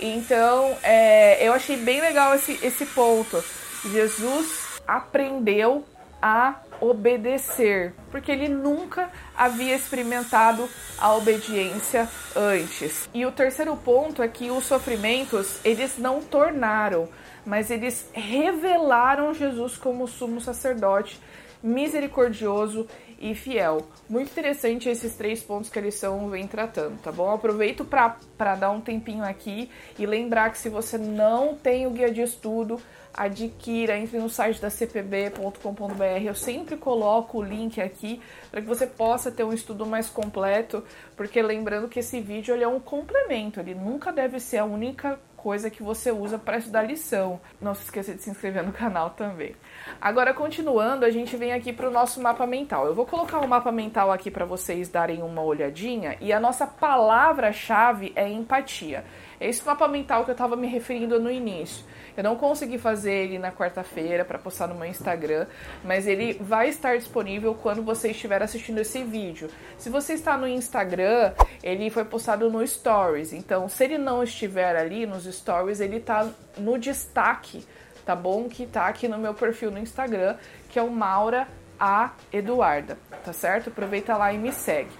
Então, 0.05 0.77
é, 0.83 1.47
eu 1.47 1.53
achei 1.53 1.77
bem 1.77 2.01
legal 2.01 2.35
esse, 2.35 2.59
esse 2.61 2.85
ponto. 2.87 3.41
Jesus 3.89 4.81
aprendeu 4.85 5.85
a 6.21 6.59
obedecer, 6.81 7.93
porque 8.11 8.29
ele 8.29 8.49
nunca 8.49 9.09
havia 9.33 9.73
experimentado 9.73 10.67
a 10.97 11.15
obediência 11.15 12.09
antes. 12.35 13.09
E 13.13 13.25
o 13.25 13.31
terceiro 13.31 13.77
ponto 13.77 14.21
é 14.21 14.27
que 14.27 14.51
os 14.51 14.65
sofrimentos, 14.65 15.61
eles 15.63 15.97
não 15.97 16.21
tornaram, 16.21 17.07
mas 17.45 17.71
eles 17.71 18.09
revelaram 18.11 19.33
Jesus 19.33 19.77
como 19.77 20.05
sumo 20.05 20.41
sacerdote 20.41 21.17
misericordioso 21.63 22.85
e 23.17 23.33
fiel. 23.33 23.87
Muito 24.09 24.31
interessante 24.31 24.89
esses 24.89 25.15
três 25.15 25.41
pontos 25.41 25.69
que 25.69 25.79
a 25.79 25.81
lição 25.81 26.29
vem 26.29 26.45
tratando, 26.45 27.01
tá 27.01 27.11
bom? 27.11 27.31
Aproveito 27.31 27.85
para 27.85 28.55
dar 28.55 28.69
um 28.69 28.81
tempinho 28.81 29.23
aqui 29.23 29.71
e 29.97 30.05
lembrar 30.05 30.51
que 30.51 30.57
se 30.57 30.67
você 30.69 30.97
não 30.97 31.55
tem 31.55 31.87
o 31.87 31.89
guia 31.89 32.11
de 32.11 32.21
estudo, 32.21 32.79
adquira, 33.13 33.97
entre 33.97 34.19
no 34.19 34.29
site 34.29 34.61
da 34.61 34.69
cpb.com.br. 34.69 36.21
Eu 36.23 36.35
sempre 36.35 36.75
coloco 36.75 37.37
o 37.37 37.43
link 37.43 37.79
aqui 37.79 38.21
para 38.51 38.61
que 38.61 38.67
você 38.67 38.85
possa 38.85 39.31
ter 39.31 39.45
um 39.45 39.53
estudo 39.53 39.85
mais 39.85 40.09
completo, 40.09 40.83
porque 41.15 41.41
lembrando 41.41 41.87
que 41.87 41.99
esse 41.99 42.19
vídeo 42.19 42.53
ele 42.53 42.63
é 42.63 42.67
um 42.67 42.81
complemento, 42.81 43.61
ele 43.61 43.73
nunca 43.73 44.11
deve 44.11 44.39
ser 44.39 44.57
a 44.57 44.65
única 44.65 45.17
coisa 45.43 45.69
que 45.69 45.83
você 45.83 46.09
usa 46.09 46.39
para 46.39 46.57
estudar 46.57 46.83
lição. 46.83 47.41
Não 47.59 47.75
se 47.75 47.83
esqueça 47.83 48.13
de 48.13 48.21
se 48.21 48.29
inscrever 48.29 48.63
no 48.63 48.71
canal 48.71 49.09
também. 49.09 49.53
Agora, 49.99 50.33
continuando, 50.33 51.03
a 51.03 51.11
gente 51.11 51.35
vem 51.35 51.51
aqui 51.51 51.73
para 51.73 51.89
o 51.89 51.91
nosso 51.91 52.21
mapa 52.21 52.47
mental. 52.47 52.87
Eu 52.87 52.95
vou 52.95 53.05
colocar 53.05 53.39
o 53.39 53.43
um 53.43 53.47
mapa 53.47 53.69
mental 53.69 54.09
aqui 54.09 54.31
para 54.31 54.45
vocês 54.45 54.87
darem 54.87 55.21
uma 55.21 55.41
olhadinha 55.41 56.15
e 56.21 56.31
a 56.31 56.39
nossa 56.39 56.65
palavra-chave 56.65 58.13
é 58.15 58.29
empatia. 58.29 59.03
Esse 59.39 59.65
mapa 59.65 59.87
mental 59.87 60.23
que 60.23 60.31
eu 60.31 60.33
estava 60.33 60.55
me 60.55 60.67
referindo 60.67 61.19
no 61.19 61.29
início. 61.29 61.83
Eu 62.15 62.23
não 62.23 62.35
consegui 62.35 62.77
fazer 62.77 63.11
ele 63.11 63.39
na 63.39 63.51
quarta-feira 63.51 64.23
para 64.23 64.37
postar 64.37 64.67
no 64.67 64.75
meu 64.75 64.85
Instagram, 64.85 65.47
mas 65.83 66.07
ele 66.07 66.33
vai 66.33 66.69
estar 66.69 66.95
disponível 66.97 67.55
quando 67.55 67.81
você 67.81 68.11
estiver 68.11 68.41
assistindo 68.43 68.79
esse 68.79 69.03
vídeo. 69.03 69.49
Se 69.77 69.89
você 69.89 70.13
está 70.13 70.37
no 70.37 70.47
Instagram, 70.47 71.33
ele 71.63 71.89
foi 71.89 72.05
postado 72.05 72.51
no 72.51 72.65
Stories. 72.65 73.33
Então, 73.33 73.67
se 73.67 73.83
ele 73.83 73.97
não 73.97 74.23
estiver 74.23 74.75
ali 74.75 75.05
nos 75.07 75.25
Stories, 75.25 75.79
ele 75.79 75.97
está 75.97 76.29
no 76.57 76.77
destaque, 76.77 77.65
tá 78.05 78.15
bom? 78.15 78.47
Que 78.47 78.67
tá 78.67 78.87
aqui 78.87 79.07
no 79.07 79.17
meu 79.17 79.33
perfil 79.33 79.71
no 79.71 79.79
Instagram, 79.79 80.35
que 80.69 80.77
é 80.77 80.83
o 80.83 80.91
Maura 80.91 81.47
A 81.79 82.11
Eduarda, 82.31 82.95
tá 83.25 83.33
certo? 83.33 83.69
Aproveita 83.69 84.15
lá 84.15 84.31
e 84.31 84.37
me 84.37 84.51
segue. 84.51 84.91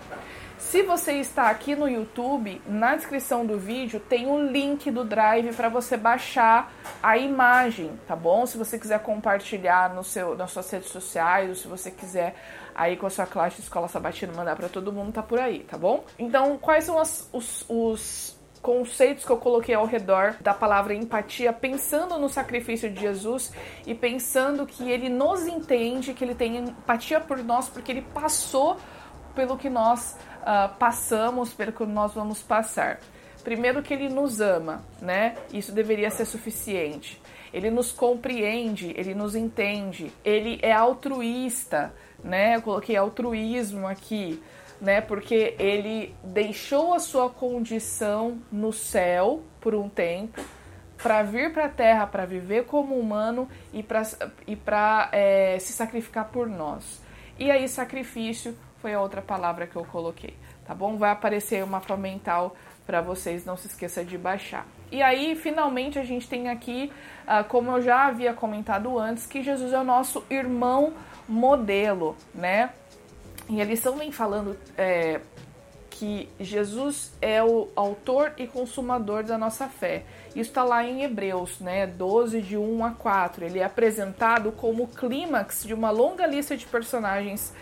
Se 0.57 0.81
você 0.81 1.13
está 1.13 1.49
aqui 1.49 1.75
no 1.75 1.87
YouTube, 1.87 2.61
na 2.65 2.95
descrição 2.95 3.45
do 3.45 3.57
vídeo 3.57 3.99
tem 3.99 4.25
o 4.27 4.33
um 4.33 4.47
link 4.47 4.89
do 4.89 5.03
Drive 5.03 5.53
para 5.55 5.69
você 5.69 5.97
baixar 5.97 6.71
a 7.01 7.17
imagem, 7.17 7.91
tá 8.07 8.15
bom? 8.15 8.45
Se 8.45 8.57
você 8.57 8.79
quiser 8.79 8.99
compartilhar 8.99 9.93
no 9.93 10.03
seu, 10.03 10.35
nas 10.35 10.51
suas 10.51 10.69
redes 10.69 10.89
sociais, 10.89 11.49
ou 11.49 11.55
se 11.55 11.67
você 11.67 11.91
quiser 11.91 12.35
aí 12.73 12.95
com 12.95 13.05
a 13.05 13.09
sua 13.09 13.25
classe 13.25 13.57
de 13.57 13.63
escola 13.63 13.87
sabatina 13.87 14.33
mandar 14.33 14.55
para 14.55 14.69
todo 14.69 14.91
mundo, 14.91 15.11
tá 15.11 15.21
por 15.21 15.39
aí, 15.39 15.59
tá 15.59 15.77
bom? 15.77 16.03
Então, 16.17 16.57
quais 16.57 16.85
são 16.85 16.97
as, 16.97 17.29
os, 17.31 17.65
os 17.69 18.35
conceitos 18.61 19.25
que 19.25 19.31
eu 19.31 19.37
coloquei 19.37 19.75
ao 19.75 19.85
redor 19.85 20.37
da 20.39 20.53
palavra 20.53 20.95
empatia, 20.95 21.51
pensando 21.51 22.17
no 22.17 22.29
sacrifício 22.29 22.89
de 22.89 23.01
Jesus 23.01 23.51
e 23.85 23.93
pensando 23.93 24.65
que 24.65 24.89
ele 24.89 25.09
nos 25.09 25.45
entende, 25.45 26.13
que 26.13 26.23
ele 26.23 26.33
tem 26.33 26.57
empatia 26.57 27.19
por 27.19 27.43
nós, 27.43 27.67
porque 27.67 27.91
ele 27.91 28.01
passou 28.01 28.77
pelo 29.35 29.57
que 29.57 29.69
nós 29.69 30.15
uh, 30.43 30.73
passamos, 30.77 31.53
pelo 31.53 31.71
que 31.71 31.85
nós 31.85 32.13
vamos 32.13 32.41
passar. 32.41 32.99
Primeiro 33.43 33.81
que 33.81 33.93
ele 33.93 34.07
nos 34.07 34.39
ama, 34.39 34.83
né? 35.01 35.35
Isso 35.51 35.71
deveria 35.71 36.09
ser 36.09 36.25
suficiente. 36.25 37.21
Ele 37.53 37.69
nos 37.69 37.91
compreende, 37.91 38.93
ele 38.95 39.13
nos 39.13 39.35
entende, 39.35 40.11
ele 40.23 40.59
é 40.61 40.71
altruísta, 40.71 41.93
né? 42.23 42.55
Eu 42.55 42.61
coloquei 42.61 42.95
altruísmo 42.95 43.85
aqui, 43.85 44.41
né? 44.79 45.01
Porque 45.01 45.55
ele 45.59 46.15
deixou 46.23 46.93
a 46.93 46.99
sua 46.99 47.29
condição 47.29 48.39
no 48.51 48.71
céu 48.71 49.43
por 49.59 49.75
um 49.75 49.89
tempo 49.89 50.41
para 50.97 51.21
vir 51.21 51.51
para 51.51 51.65
a 51.65 51.69
Terra, 51.69 52.07
para 52.07 52.25
viver 52.25 52.63
como 52.63 52.95
humano 52.95 53.47
e 53.73 53.83
para 53.83 54.03
e 54.47 54.57
é, 55.11 55.59
se 55.59 55.73
sacrificar 55.73 56.29
por 56.29 56.47
nós. 56.47 57.01
E 57.37 57.51
aí, 57.51 57.67
sacrifício 57.67 58.55
foi 58.83 58.93
a 58.93 58.99
outra 58.99 59.21
palavra 59.21 59.65
que 59.65 59.77
eu 59.77 59.85
coloquei, 59.85 60.35
tá 60.67 60.75
bom? 60.75 60.97
Vai 60.97 61.11
aparecer 61.11 61.63
o 61.63 61.67
mapa 61.67 61.95
mental 61.95 62.53
para 62.85 62.99
vocês, 62.99 63.45
não 63.45 63.55
se 63.55 63.67
esqueça 63.67 64.03
de 64.03 64.17
baixar. 64.17 64.67
E 64.91 65.01
aí, 65.01 65.37
finalmente, 65.37 65.97
a 65.97 66.03
gente 66.03 66.27
tem 66.27 66.49
aqui, 66.49 66.91
uh, 67.23 67.45
como 67.45 67.71
eu 67.71 67.81
já 67.81 68.07
havia 68.07 68.33
comentado 68.33 68.99
antes, 68.99 69.25
que 69.25 69.41
Jesus 69.41 69.71
é 69.71 69.79
o 69.79 69.85
nosso 69.85 70.25
irmão 70.29 70.95
modelo, 71.29 72.17
né? 72.35 72.71
E 73.47 73.61
a 73.61 73.63
lição 73.63 73.95
vem 73.95 74.11
falando 74.11 74.57
é, 74.77 75.21
que 75.89 76.27
Jesus 76.37 77.13
é 77.21 77.41
o 77.41 77.69
autor 77.77 78.33
e 78.37 78.45
consumador 78.47 79.23
da 79.23 79.37
nossa 79.37 79.69
fé. 79.69 80.03
Isso 80.35 80.49
está 80.49 80.65
lá 80.65 80.83
em 80.83 81.03
Hebreus, 81.03 81.61
né, 81.61 81.87
12, 81.87 82.41
de 82.41 82.57
1 82.57 82.83
a 82.83 82.91
4. 82.91 83.45
Ele 83.45 83.59
é 83.59 83.63
apresentado 83.63 84.51
como 84.51 84.87
clímax 84.87 85.63
de 85.63 85.73
uma 85.73 85.89
longa 85.89 86.27
lista 86.27 86.57
de 86.57 86.65
personagens 86.65 87.53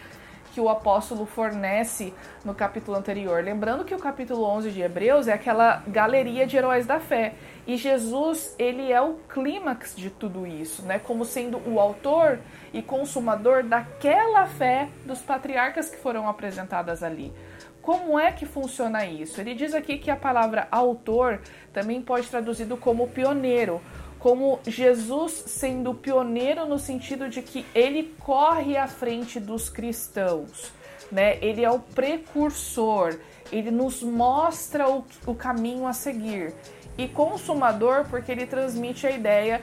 que 0.52 0.62
o 0.62 0.70
apóstolo 0.70 1.26
fornece 1.26 2.14
no 2.44 2.54
capítulo 2.54 2.98
anterior. 2.98 3.44
Lembrando 3.44 3.86
que 3.86 3.96
o 3.96 4.00
capítulo 4.00 4.44
11 4.44 4.72
de 4.72 4.82
Hebreus 4.82 5.28
é 5.28 5.34
aquela 5.34 5.82
galeria 5.88 6.46
de 6.46 6.58
heróis 6.58 6.86
da 6.86 7.00
fé. 7.00 7.34
E 7.66 7.78
Jesus, 7.78 8.56
ele 8.60 8.92
é 8.92 9.02
o 9.02 9.16
clímax 9.30 9.96
de 9.96 10.10
tudo 10.10 10.46
isso, 10.46 10.84
né? 10.84 11.00
Como 11.00 11.24
sendo 11.24 11.58
o 11.70 11.80
autor 11.80 12.40
e 12.74 12.82
consumador 12.82 13.64
daquela 13.64 14.46
fé 14.46 14.90
dos 15.06 15.20
patriarcas 15.20 15.90
que 15.90 15.98
foram 15.98 16.28
apresentadas 16.28 17.02
ali. 17.02 17.34
Como 17.82 18.20
é 18.20 18.32
que 18.32 18.46
funciona 18.46 19.06
isso? 19.06 19.42
Ele 19.42 19.56
diz 19.56 19.74
aqui 19.74 19.98
que 19.98 20.12
a 20.12 20.16
palavra 20.16 20.68
autor 20.70 21.40
também 21.74 22.00
pode 22.00 22.26
ser 22.26 22.32
traduzido 22.32 22.78
como 22.78 23.08
pioneiro, 23.08 23.82
como 24.22 24.60
Jesus 24.68 25.32
sendo 25.48 25.96
pioneiro 25.96 26.68
no 26.68 26.78
sentido 26.78 27.28
de 27.28 27.42
que 27.42 27.66
ele 27.74 28.14
corre 28.20 28.78
à 28.78 28.88
frente 28.88 29.40
dos 29.40 29.68
cristãos, 29.68 30.72
né? 31.12 31.40
Ele 31.42 31.66
é 31.66 31.72
o 31.72 31.80
precursor, 31.80 33.18
ele 33.52 33.72
nos 33.72 34.04
mostra 34.04 34.88
o, 34.88 35.04
o 35.26 35.34
caminho 35.34 35.88
a 35.88 35.94
seguir. 35.94 36.54
E 37.00 37.08
consumador, 37.08 38.06
porque 38.12 38.32
ele 38.32 38.46
transmite 38.46 39.08
a 39.08 39.12
ideia 39.12 39.60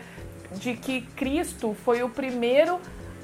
de 0.50 0.74
que 0.74 1.02
Cristo 1.02 1.76
foi 1.84 2.02
o 2.02 2.08
primeiro 2.08 2.80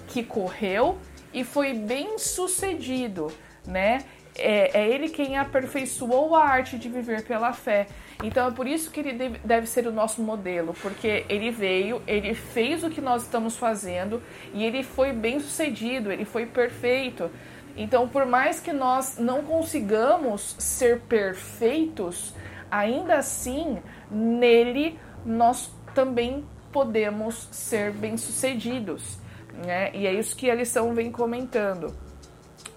que 0.06 0.22
correu 0.22 0.98
e 1.32 1.42
foi 1.42 1.74
bem 1.74 2.16
sucedido, 2.16 3.32
né? 3.66 4.04
É, 4.36 4.82
é, 4.82 4.88
ele 4.88 5.08
quem 5.08 5.36
aperfeiçoou 5.36 6.36
a 6.36 6.44
arte 6.44 6.78
de 6.78 6.88
viver 6.88 7.24
pela 7.24 7.52
fé. 7.52 7.88
Então 8.22 8.48
é 8.48 8.50
por 8.50 8.66
isso 8.66 8.90
que 8.90 9.00
ele 9.00 9.38
deve, 9.44 9.66
ser 9.66 9.86
o 9.86 9.92
nosso 9.92 10.22
modelo, 10.22 10.74
porque 10.80 11.24
ele 11.28 11.50
veio, 11.50 12.02
ele 12.06 12.34
fez 12.34 12.84
o 12.84 12.90
que 12.90 13.00
nós 13.00 13.22
estamos 13.22 13.56
fazendo 13.56 14.22
e 14.52 14.64
ele 14.64 14.82
foi 14.82 15.12
bem 15.12 15.40
sucedido, 15.40 16.12
ele 16.12 16.24
foi 16.24 16.46
perfeito. 16.46 17.30
Então, 17.76 18.08
por 18.08 18.24
mais 18.24 18.60
que 18.60 18.72
nós 18.72 19.18
não 19.18 19.42
consigamos 19.42 20.54
ser 20.58 21.00
perfeitos, 21.00 22.32
ainda 22.70 23.16
assim, 23.16 23.78
nele 24.10 24.98
nós 25.24 25.70
também 25.94 26.44
podemos 26.72 27.48
ser 27.50 27.92
bem-sucedidos. 27.92 29.18
Né? 29.64 29.90
E 29.94 30.06
é 30.06 30.12
isso 30.12 30.36
que 30.36 30.50
a 30.50 30.54
lição 30.54 30.92
vem 30.92 31.10
comentando. 31.10 31.94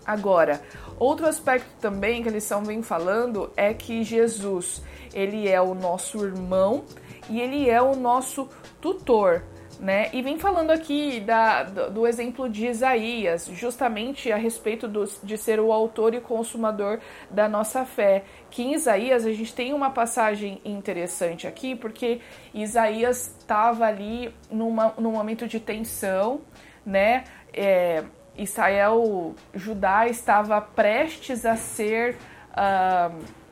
Agora, 0.06 0.62
outro 0.98 1.25
aspecto 1.25 1.67
também 1.82 2.24
que 2.24 2.29
a 2.29 2.32
lição 2.32 2.63
vem 2.63 2.82
falando 2.82 3.51
é 3.58 3.74
que 3.74 4.03
Jesus, 4.03 4.82
ele 5.17 5.50
é 5.50 5.59
o 5.59 5.74
nosso 5.74 6.24
irmão 6.24 6.86
e 7.27 7.41
ele 7.41 7.67
é 7.67 7.81
o 7.81 7.95
nosso 7.95 8.47
tutor, 8.79 9.43
né? 9.79 10.09
E 10.13 10.21
vem 10.21 10.38
falando 10.38 10.69
aqui 10.69 11.19
da, 11.19 11.63
do, 11.63 12.05
exemplo 12.05 12.47
de 12.47 12.67
Isaías, 12.67 13.50
justamente 13.51 14.31
a 14.31 14.38
respeito 14.38 14.88
do, 14.88 15.03
de 15.24 15.38
ser 15.38 15.59
o 15.59 15.71
autor 15.71 16.13
e 16.13 16.21
consumador 16.21 17.00
da 17.31 17.50
nossa 17.50 17.83
fé. 17.83 18.24
Que 18.51 18.62
em 18.62 18.75
Isaías 18.75 19.25
a 19.25 19.31
gente 19.31 19.53
tem 19.53 19.74
uma 19.74 19.89
passagem 19.89 20.62
interessante 20.63 21.47
aqui, 21.47 21.75
porque 21.75 22.21
Isaías 22.53 23.36
estava 23.39 23.86
ali 23.86 24.33
numa, 24.51 24.93
num 25.00 25.12
momento 25.12 25.47
de 25.47 25.59
tensão, 25.59 26.41
né? 26.86 27.24
É, 27.51 28.03
Israel, 28.38 29.33
Judá 29.53 30.07
estava 30.07 30.62
prestes 30.62 31.43
a 31.43 31.55
ser 31.55 32.15
uh, 32.51 33.47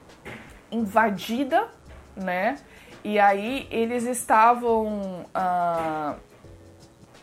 invadida, 0.72 1.67
né? 2.15 2.57
E 3.03 3.19
aí 3.19 3.67
eles 3.69 4.03
estavam 4.05 5.25
uh, 5.36 6.15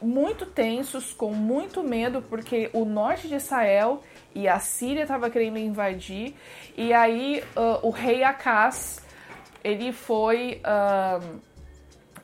muito 0.01 0.47
tensos, 0.47 1.13
com 1.13 1.33
muito 1.33 1.83
medo, 1.83 2.23
porque 2.23 2.71
o 2.73 2.85
norte 2.85 3.27
de 3.27 3.35
Israel 3.35 4.03
e 4.35 4.47
a 4.47 4.59
Síria 4.59 5.03
estava 5.03 5.29
querendo 5.29 5.59
invadir. 5.59 6.35
E 6.77 6.93
aí 6.93 7.43
uh, 7.57 7.87
o 7.87 7.91
rei 7.91 8.23
Acas 8.23 9.01
ele 9.65 9.93
foi, 9.93 10.61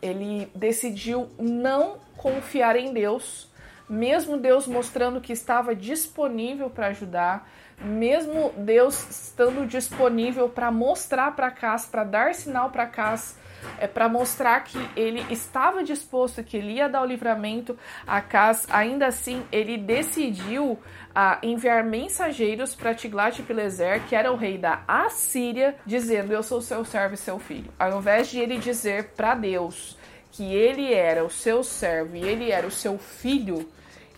ele 0.03 0.51
decidiu 0.53 1.29
não 1.39 1.99
confiar 2.17 2.75
em 2.75 2.93
Deus 2.93 3.49
mesmo 3.89 4.37
Deus 4.37 4.67
mostrando 4.67 5.21
que 5.21 5.33
estava 5.33 5.75
disponível 5.75 6.69
para 6.69 6.89
ajudar, 6.89 7.51
mesmo 7.81 8.53
Deus 8.57 9.09
estando 9.09 9.67
disponível 9.67 10.49
para 10.49 10.71
mostrar 10.71 11.35
para 11.35 11.51
Cas, 11.51 11.87
para 11.87 12.05
dar 12.05 12.35
sinal 12.35 12.71
para 12.71 12.87
Cas, 12.87 13.37
é 13.79 13.87
para 13.87 14.09
mostrar 14.09 14.61
que 14.65 14.79
ele 14.97 15.25
estava 15.31 15.83
disposto, 15.83 16.43
que 16.43 16.57
ele 16.57 16.75
ia 16.75 16.89
dar 16.89 17.03
o 17.03 17.07
livramento 17.07 17.77
a 18.07 18.21
Cas, 18.21 18.67
ainda 18.71 19.07
assim 19.07 19.43
ele 19.51 19.77
decidiu 19.77 20.79
a 21.15 21.39
enviar 21.43 21.83
mensageiros 21.85 22.75
para 22.75 22.95
Tiglat-Pileser, 22.95 24.03
que 24.07 24.15
era 24.15 24.33
o 24.33 24.37
rei 24.37 24.59
da 24.59 24.83
Assíria, 24.87 25.77
dizendo: 25.85 26.33
"Eu 26.33 26.43
sou 26.43 26.61
seu 26.61 26.85
servo 26.85 27.15
e 27.15 27.19
seu 27.19 27.39
filho". 27.39 27.73
Ao 27.79 27.99
invés 27.99 28.29
de 28.29 28.39
ele 28.39 28.59
dizer 28.59 29.11
para 29.17 29.35
Deus 29.35 29.97
que 30.31 30.55
ele 30.55 30.93
era 30.93 31.25
o 31.25 31.31
seu 31.31 31.65
servo 31.65 32.17
e 32.17 32.23
ele 32.23 32.51
era 32.51 32.67
o 32.67 32.71
seu 32.71 32.99
filho, 32.99 33.69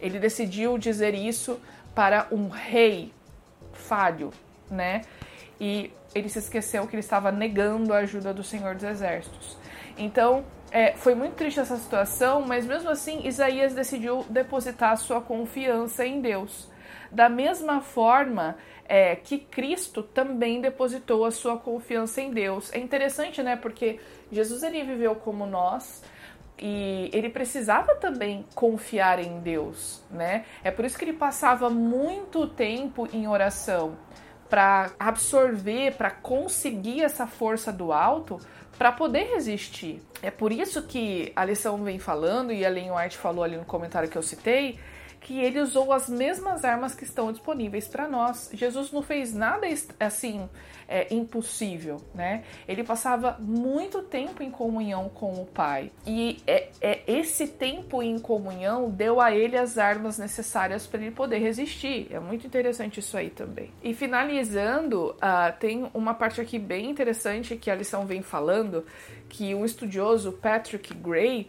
ele 0.01 0.19
decidiu 0.19 0.77
dizer 0.77 1.15
isso 1.15 1.61
para 1.95 2.27
um 2.31 2.49
rei 2.49 3.13
falho, 3.81 4.31
né? 4.71 5.03
E 5.61 5.91
ele 6.15 6.29
se 6.29 6.39
esqueceu 6.39 6.87
que 6.87 6.95
ele 6.95 7.01
estava 7.01 7.33
negando 7.33 7.93
a 7.93 7.99
ajuda 7.99 8.33
do 8.33 8.43
Senhor 8.43 8.75
dos 8.75 8.85
Exércitos. 8.85 9.57
Então, 9.99 10.45
é, 10.71 10.93
foi 10.93 11.15
muito 11.15 11.35
triste 11.35 11.61
essa 11.61 11.77
situação, 11.77 12.43
mas 12.43 12.65
mesmo 12.65 12.89
assim, 12.91 13.27
Isaías 13.27 13.75
decidiu 13.75 14.25
depositar 14.31 14.97
sua 14.97 15.21
confiança 15.21 16.07
em 16.07 16.21
Deus. 16.21 16.69
Da 17.11 17.29
mesma 17.29 17.81
forma 17.81 18.57
é, 18.89 19.17
que 19.17 19.39
Cristo 19.39 20.03
também 20.03 20.61
depositou 20.61 21.25
a 21.25 21.31
sua 21.31 21.57
confiança 21.57 22.21
em 22.21 22.31
Deus. 22.31 22.73
É 22.73 22.79
interessante, 22.79 23.43
né? 23.43 23.57
Porque 23.57 23.99
Jesus 24.31 24.63
ele 24.63 24.83
viveu 24.85 25.15
como 25.17 25.45
nós, 25.45 26.03
e 26.61 27.09
ele 27.13 27.31
precisava 27.31 27.95
também 27.95 28.45
confiar 28.55 29.19
em 29.19 29.41
Deus, 29.41 30.03
né? 30.11 30.45
É 30.63 30.71
por 30.71 30.85
isso 30.85 30.99
que 30.99 31.05
ele 31.05 31.15
passava 31.15 31.71
muito 31.71 32.47
tempo 32.47 33.09
em 33.13 33.27
oração 33.27 33.97
para 34.51 34.91
absorver, 34.99 35.95
para 35.95 36.11
conseguir 36.11 37.03
essa 37.03 37.27
força 37.27 37.73
do 37.73 37.93
alto, 37.93 38.39
para 38.77 38.93
poder 38.93 39.33
resistir. 39.33 40.03
É 40.21 40.31
por 40.31 40.53
isso 40.53 40.83
que 40.83 41.33
a 41.35 41.45
lição 41.45 41.83
vem 41.83 41.99
falando 41.99 42.53
e 42.53 42.65
a 42.65 42.69
Ellen 42.69 42.93
White 42.93 43.17
falou 43.17 43.45
ali 43.45 43.57
no 43.57 43.65
comentário 43.65 44.09
que 44.09 44.19
eu 44.19 44.23
citei, 44.23 44.79
que 45.21 45.39
ele 45.39 45.61
usou 45.61 45.93
as 45.93 46.09
mesmas 46.09 46.65
armas 46.65 46.95
que 46.95 47.05
estão 47.05 47.31
disponíveis 47.31 47.87
para 47.87 48.09
nós. 48.09 48.51
Jesus 48.53 48.91
não 48.91 49.03
fez 49.03 49.35
nada 49.35 49.67
assim 50.01 50.49
é, 50.89 51.07
impossível, 51.15 52.03
né? 52.15 52.43
Ele 52.67 52.83
passava 52.83 53.37
muito 53.39 54.03
tempo 54.03 54.43
em 54.43 54.51
comunhão 54.51 55.09
com 55.11 55.35
o 55.35 55.47
Pai 55.47 55.93
e 56.07 56.43
é, 56.47 56.69
é 56.81 57.03
esse 57.07 57.47
tempo 57.47 58.03
em 58.03 58.19
comunhão 58.19 58.91
deu 58.91 59.21
a 59.21 59.31
ele 59.31 59.57
as 59.57 59.79
armas 59.79 60.19
necessárias 60.19 60.87
para 60.87 61.01
ele 61.01 61.11
poder 61.11 61.39
resistir. 61.39 62.09
É 62.11 62.19
muito 62.19 62.47
interessante 62.47 62.99
isso 62.99 63.17
aí 63.17 63.31
também. 63.31 63.71
E 63.83 63.95
finalizando, 63.95 65.11
uh, 65.17 65.57
tem 65.61 65.89
uma 65.93 66.15
parte 66.15 66.41
aqui 66.41 66.59
bem 66.59 66.91
interessante 66.91 67.57
que 67.57 67.71
a 67.71 67.75
lição 67.75 68.07
vem 68.07 68.23
falando 68.23 68.85
que 69.29 69.55
um 69.55 69.65
estudioso 69.65 70.33
Patrick 70.33 70.93
Gray 70.95 71.47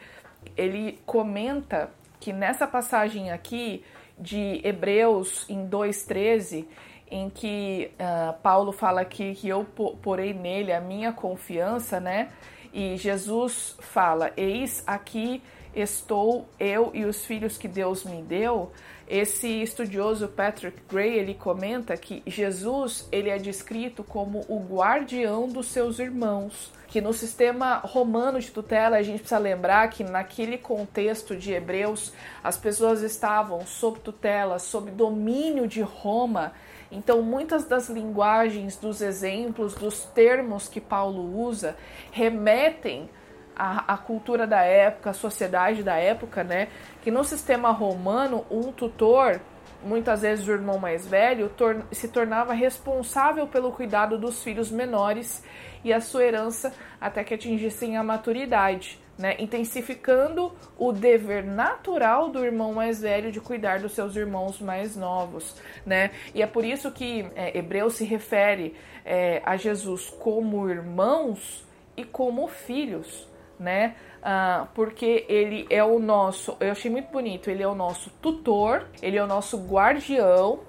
ele 0.56 1.00
comenta 1.06 1.90
que 2.22 2.32
nessa 2.32 2.68
passagem 2.68 3.32
aqui 3.32 3.84
de 4.18 4.62
Hebreus 4.64 5.50
em 5.50 5.68
2,13, 5.68 6.66
em 7.10 7.30
que 7.30 7.92
uh, 7.96 8.40
Paulo 8.42 8.72
fala 8.72 9.02
aqui 9.02 9.34
que 9.36 9.50
eu 9.50 9.66
porei 10.02 10.34
nele 10.34 10.72
a 10.72 10.80
minha 10.80 11.12
confiança, 11.12 12.00
né? 12.00 12.32
E 12.72 12.96
Jesus 12.96 13.76
fala: 13.80 14.32
Eis 14.38 14.84
aqui 14.88 15.42
estou 15.76 16.48
eu 16.60 16.92
e 16.94 17.04
os 17.04 17.26
filhos 17.26 17.58
que 17.58 17.68
Deus 17.68 18.06
me 18.06 18.22
deu. 18.22 18.72
Esse 19.12 19.62
estudioso 19.62 20.30
Patrick 20.30 20.78
Gray 20.90 21.20
ele 21.20 21.34
comenta 21.34 21.98
que 21.98 22.24
Jesus 22.26 23.10
ele 23.12 23.30
é 23.30 23.38
descrito 23.38 24.06
como 24.06 24.46
o 24.48 24.58
guardião 24.58 25.50
dos 25.50 25.68
seus 25.68 26.00
irmãos 26.00 26.72
que 26.92 27.00
no 27.00 27.14
sistema 27.14 27.78
romano 27.78 28.40
de 28.40 28.52
tutela 28.52 28.98
a 28.98 29.02
gente 29.02 29.20
precisa 29.20 29.38
lembrar 29.38 29.90
que 29.90 30.04
naquele 30.04 30.58
contexto 30.58 31.36
de 31.38 31.54
Hebreus 31.54 32.12
as 32.44 32.58
pessoas 32.58 33.02
estavam 33.02 33.66
sob 33.66 34.00
tutela, 34.00 34.60
sob 34.60 34.92
domínio 34.92 35.68
de 35.68 35.82
Roma. 35.82 36.52
Então, 36.92 37.22
muitas 37.22 37.64
das 37.64 37.90
linguagens, 37.90 38.76
dos 38.76 39.02
exemplos, 39.02 39.74
dos 39.74 40.04
termos 40.04 40.68
que 40.68 40.82
Paulo 40.82 41.38
usa 41.42 41.78
remetem 42.12 43.10
à, 43.56 43.94
à 43.94 43.98
cultura 43.98 44.48
da 44.48 44.62
época, 44.62 45.12
à 45.12 45.14
sociedade 45.14 45.84
da 45.84 45.96
época, 45.96 46.44
né? 46.44 46.68
Que 47.02 47.12
no 47.12 47.24
sistema 47.24 47.72
romano, 47.72 48.46
um 48.50 48.72
tutor 48.72 49.40
muitas 49.84 50.22
vezes 50.22 50.48
o 50.48 50.52
irmão 50.52 50.78
mais 50.78 51.08
velho 51.08 51.50
tor 51.50 51.84
se 51.92 52.08
tornava 52.08 52.54
responsável 52.54 53.48
pelo 53.48 53.72
cuidado 53.72 54.18
dos 54.18 54.44
filhos 54.44 54.72
menores 54.72 55.44
e 55.84 55.92
a 55.92 56.00
sua 56.00 56.24
herança 56.24 56.74
até 57.00 57.24
que 57.24 57.34
atingissem 57.34 57.98
a 57.98 58.04
maturidade, 58.04 59.00
né? 59.18 59.36
intensificando 59.40 60.52
o 60.78 60.92
dever 60.92 61.44
natural 61.44 62.30
do 62.30 62.44
irmão 62.46 62.74
mais 62.74 63.02
velho 63.02 63.32
de 63.32 63.40
cuidar 63.40 63.80
dos 63.80 63.94
seus 63.94 64.16
irmãos 64.16 64.60
mais 64.60 64.96
novos. 64.96 65.56
Né? 65.86 66.12
E 66.36 66.42
é 66.42 66.48
por 66.48 66.64
isso 66.64 66.92
que 66.92 67.26
é, 67.36 67.58
Hebreu 67.58 67.90
se 67.90 68.06
refere 68.06 68.76
é, 69.04 69.42
a 69.44 69.58
Jesus 69.58 70.10
como 70.10 70.70
irmãos 70.70 71.66
e 71.98 72.04
como 72.04 72.48
filhos. 72.48 73.31
Né? 73.62 73.96
Ah, 74.24 74.68
porque 74.74 75.24
ele 75.30 75.68
é 75.70 75.84
o 75.84 76.00
nosso, 76.00 76.58
eu 76.60 76.72
achei 76.72 76.90
muito 76.90 77.12
bonito, 77.12 77.48
ele 77.48 77.62
é 77.62 77.68
o 77.68 77.76
nosso 77.76 78.10
tutor, 78.20 78.88
ele 79.04 79.18
é 79.18 79.24
o 79.24 79.28
nosso 79.28 79.56
guardião, 79.68 80.62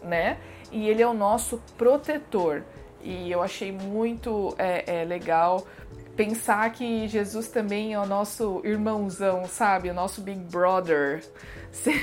né? 0.00 0.38
E 0.70 0.88
ele 0.88 1.02
é 1.02 1.06
o 1.08 1.12
nosso 1.12 1.60
protetor. 1.76 2.62
E 3.02 3.30
eu 3.32 3.42
achei 3.42 3.72
muito 3.72 4.54
é, 4.58 5.00
é, 5.00 5.04
legal 5.04 5.66
pensar 6.16 6.70
que 6.72 7.06
Jesus 7.06 7.48
também 7.48 7.92
é 7.92 7.98
o 8.00 8.06
nosso 8.06 8.60
irmãozão, 8.64 9.46
sabe? 9.46 9.90
O 9.90 9.94
nosso 9.94 10.20
Big 10.20 10.40
Brother. 10.40 11.22
Sem, 11.72 12.00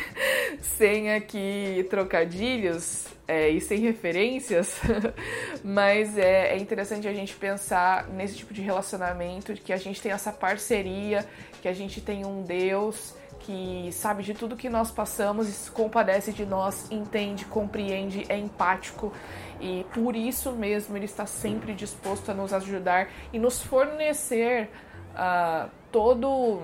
sem 0.62 1.12
aqui 1.12 1.88
trocadilhos 1.89 3.08
é, 3.28 3.49
e 3.49 3.60
sem 3.60 3.80
referências, 3.80 4.80
mas 5.63 6.15
é, 6.15 6.54
é, 6.54 6.58
interessante 6.58 7.08
a 7.08 7.13
gente 7.13 7.34
pensar 7.34 8.08
nesse 8.10 8.36
tipo 8.36 8.54
de 8.54 8.62
relacionamento, 8.62 9.52
que 9.54 9.73
a 9.73 9.78
gente 9.78 9.99
tem 9.99 10.12
essa 10.12 10.32
parceria, 10.32 11.28
que 11.60 11.67
a 11.67 11.73
gente 11.73 12.02
tem 12.02 12.23
um 12.23 12.43
Deus 12.43 13.15
que 13.43 13.89
sabe 13.91 14.23
de 14.23 14.34
tudo 14.34 14.56
que 14.56 14.69
nós 14.69 14.89
passamos 14.89 15.47
e 15.47 15.51
se 15.51 15.69
compadece 15.69 16.32
de 16.32 16.45
nós, 16.45 16.89
entende, 16.89 17.45
compreende, 17.45 18.25
é 18.29 18.38
empático 18.38 19.13
e 19.60 19.86
por 19.93 20.15
isso 20.15 20.51
mesmo 20.53 20.97
ele 20.97 21.06
está 21.06 21.25
sempre 21.25 21.73
disposto 21.73 22.32
a 22.32 22.34
nos 22.34 22.53
ajudar 22.53 23.10
e 23.32 23.39
nos 23.39 23.62
fornecer 23.62 24.69
uh, 25.13 25.69
todo 25.91 26.62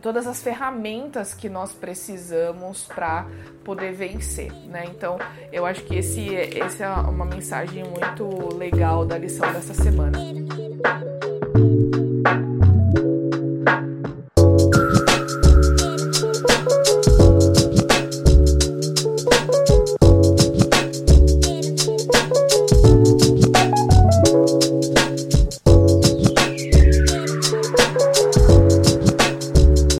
todas 0.00 0.26
as 0.26 0.42
ferramentas 0.42 1.32
que 1.32 1.48
nós 1.48 1.72
precisamos 1.72 2.84
para 2.84 3.24
poder 3.62 3.92
vencer, 3.92 4.52
né? 4.66 4.84
Então, 4.86 5.16
eu 5.52 5.64
acho 5.64 5.84
que 5.84 5.94
esse, 5.94 6.26
esse 6.34 6.82
é 6.82 6.88
uma 6.88 7.24
mensagem 7.24 7.84
muito 7.84 8.52
legal 8.56 9.06
da 9.06 9.16
lição 9.16 9.52
dessa 9.52 9.72
semana. 9.72 10.18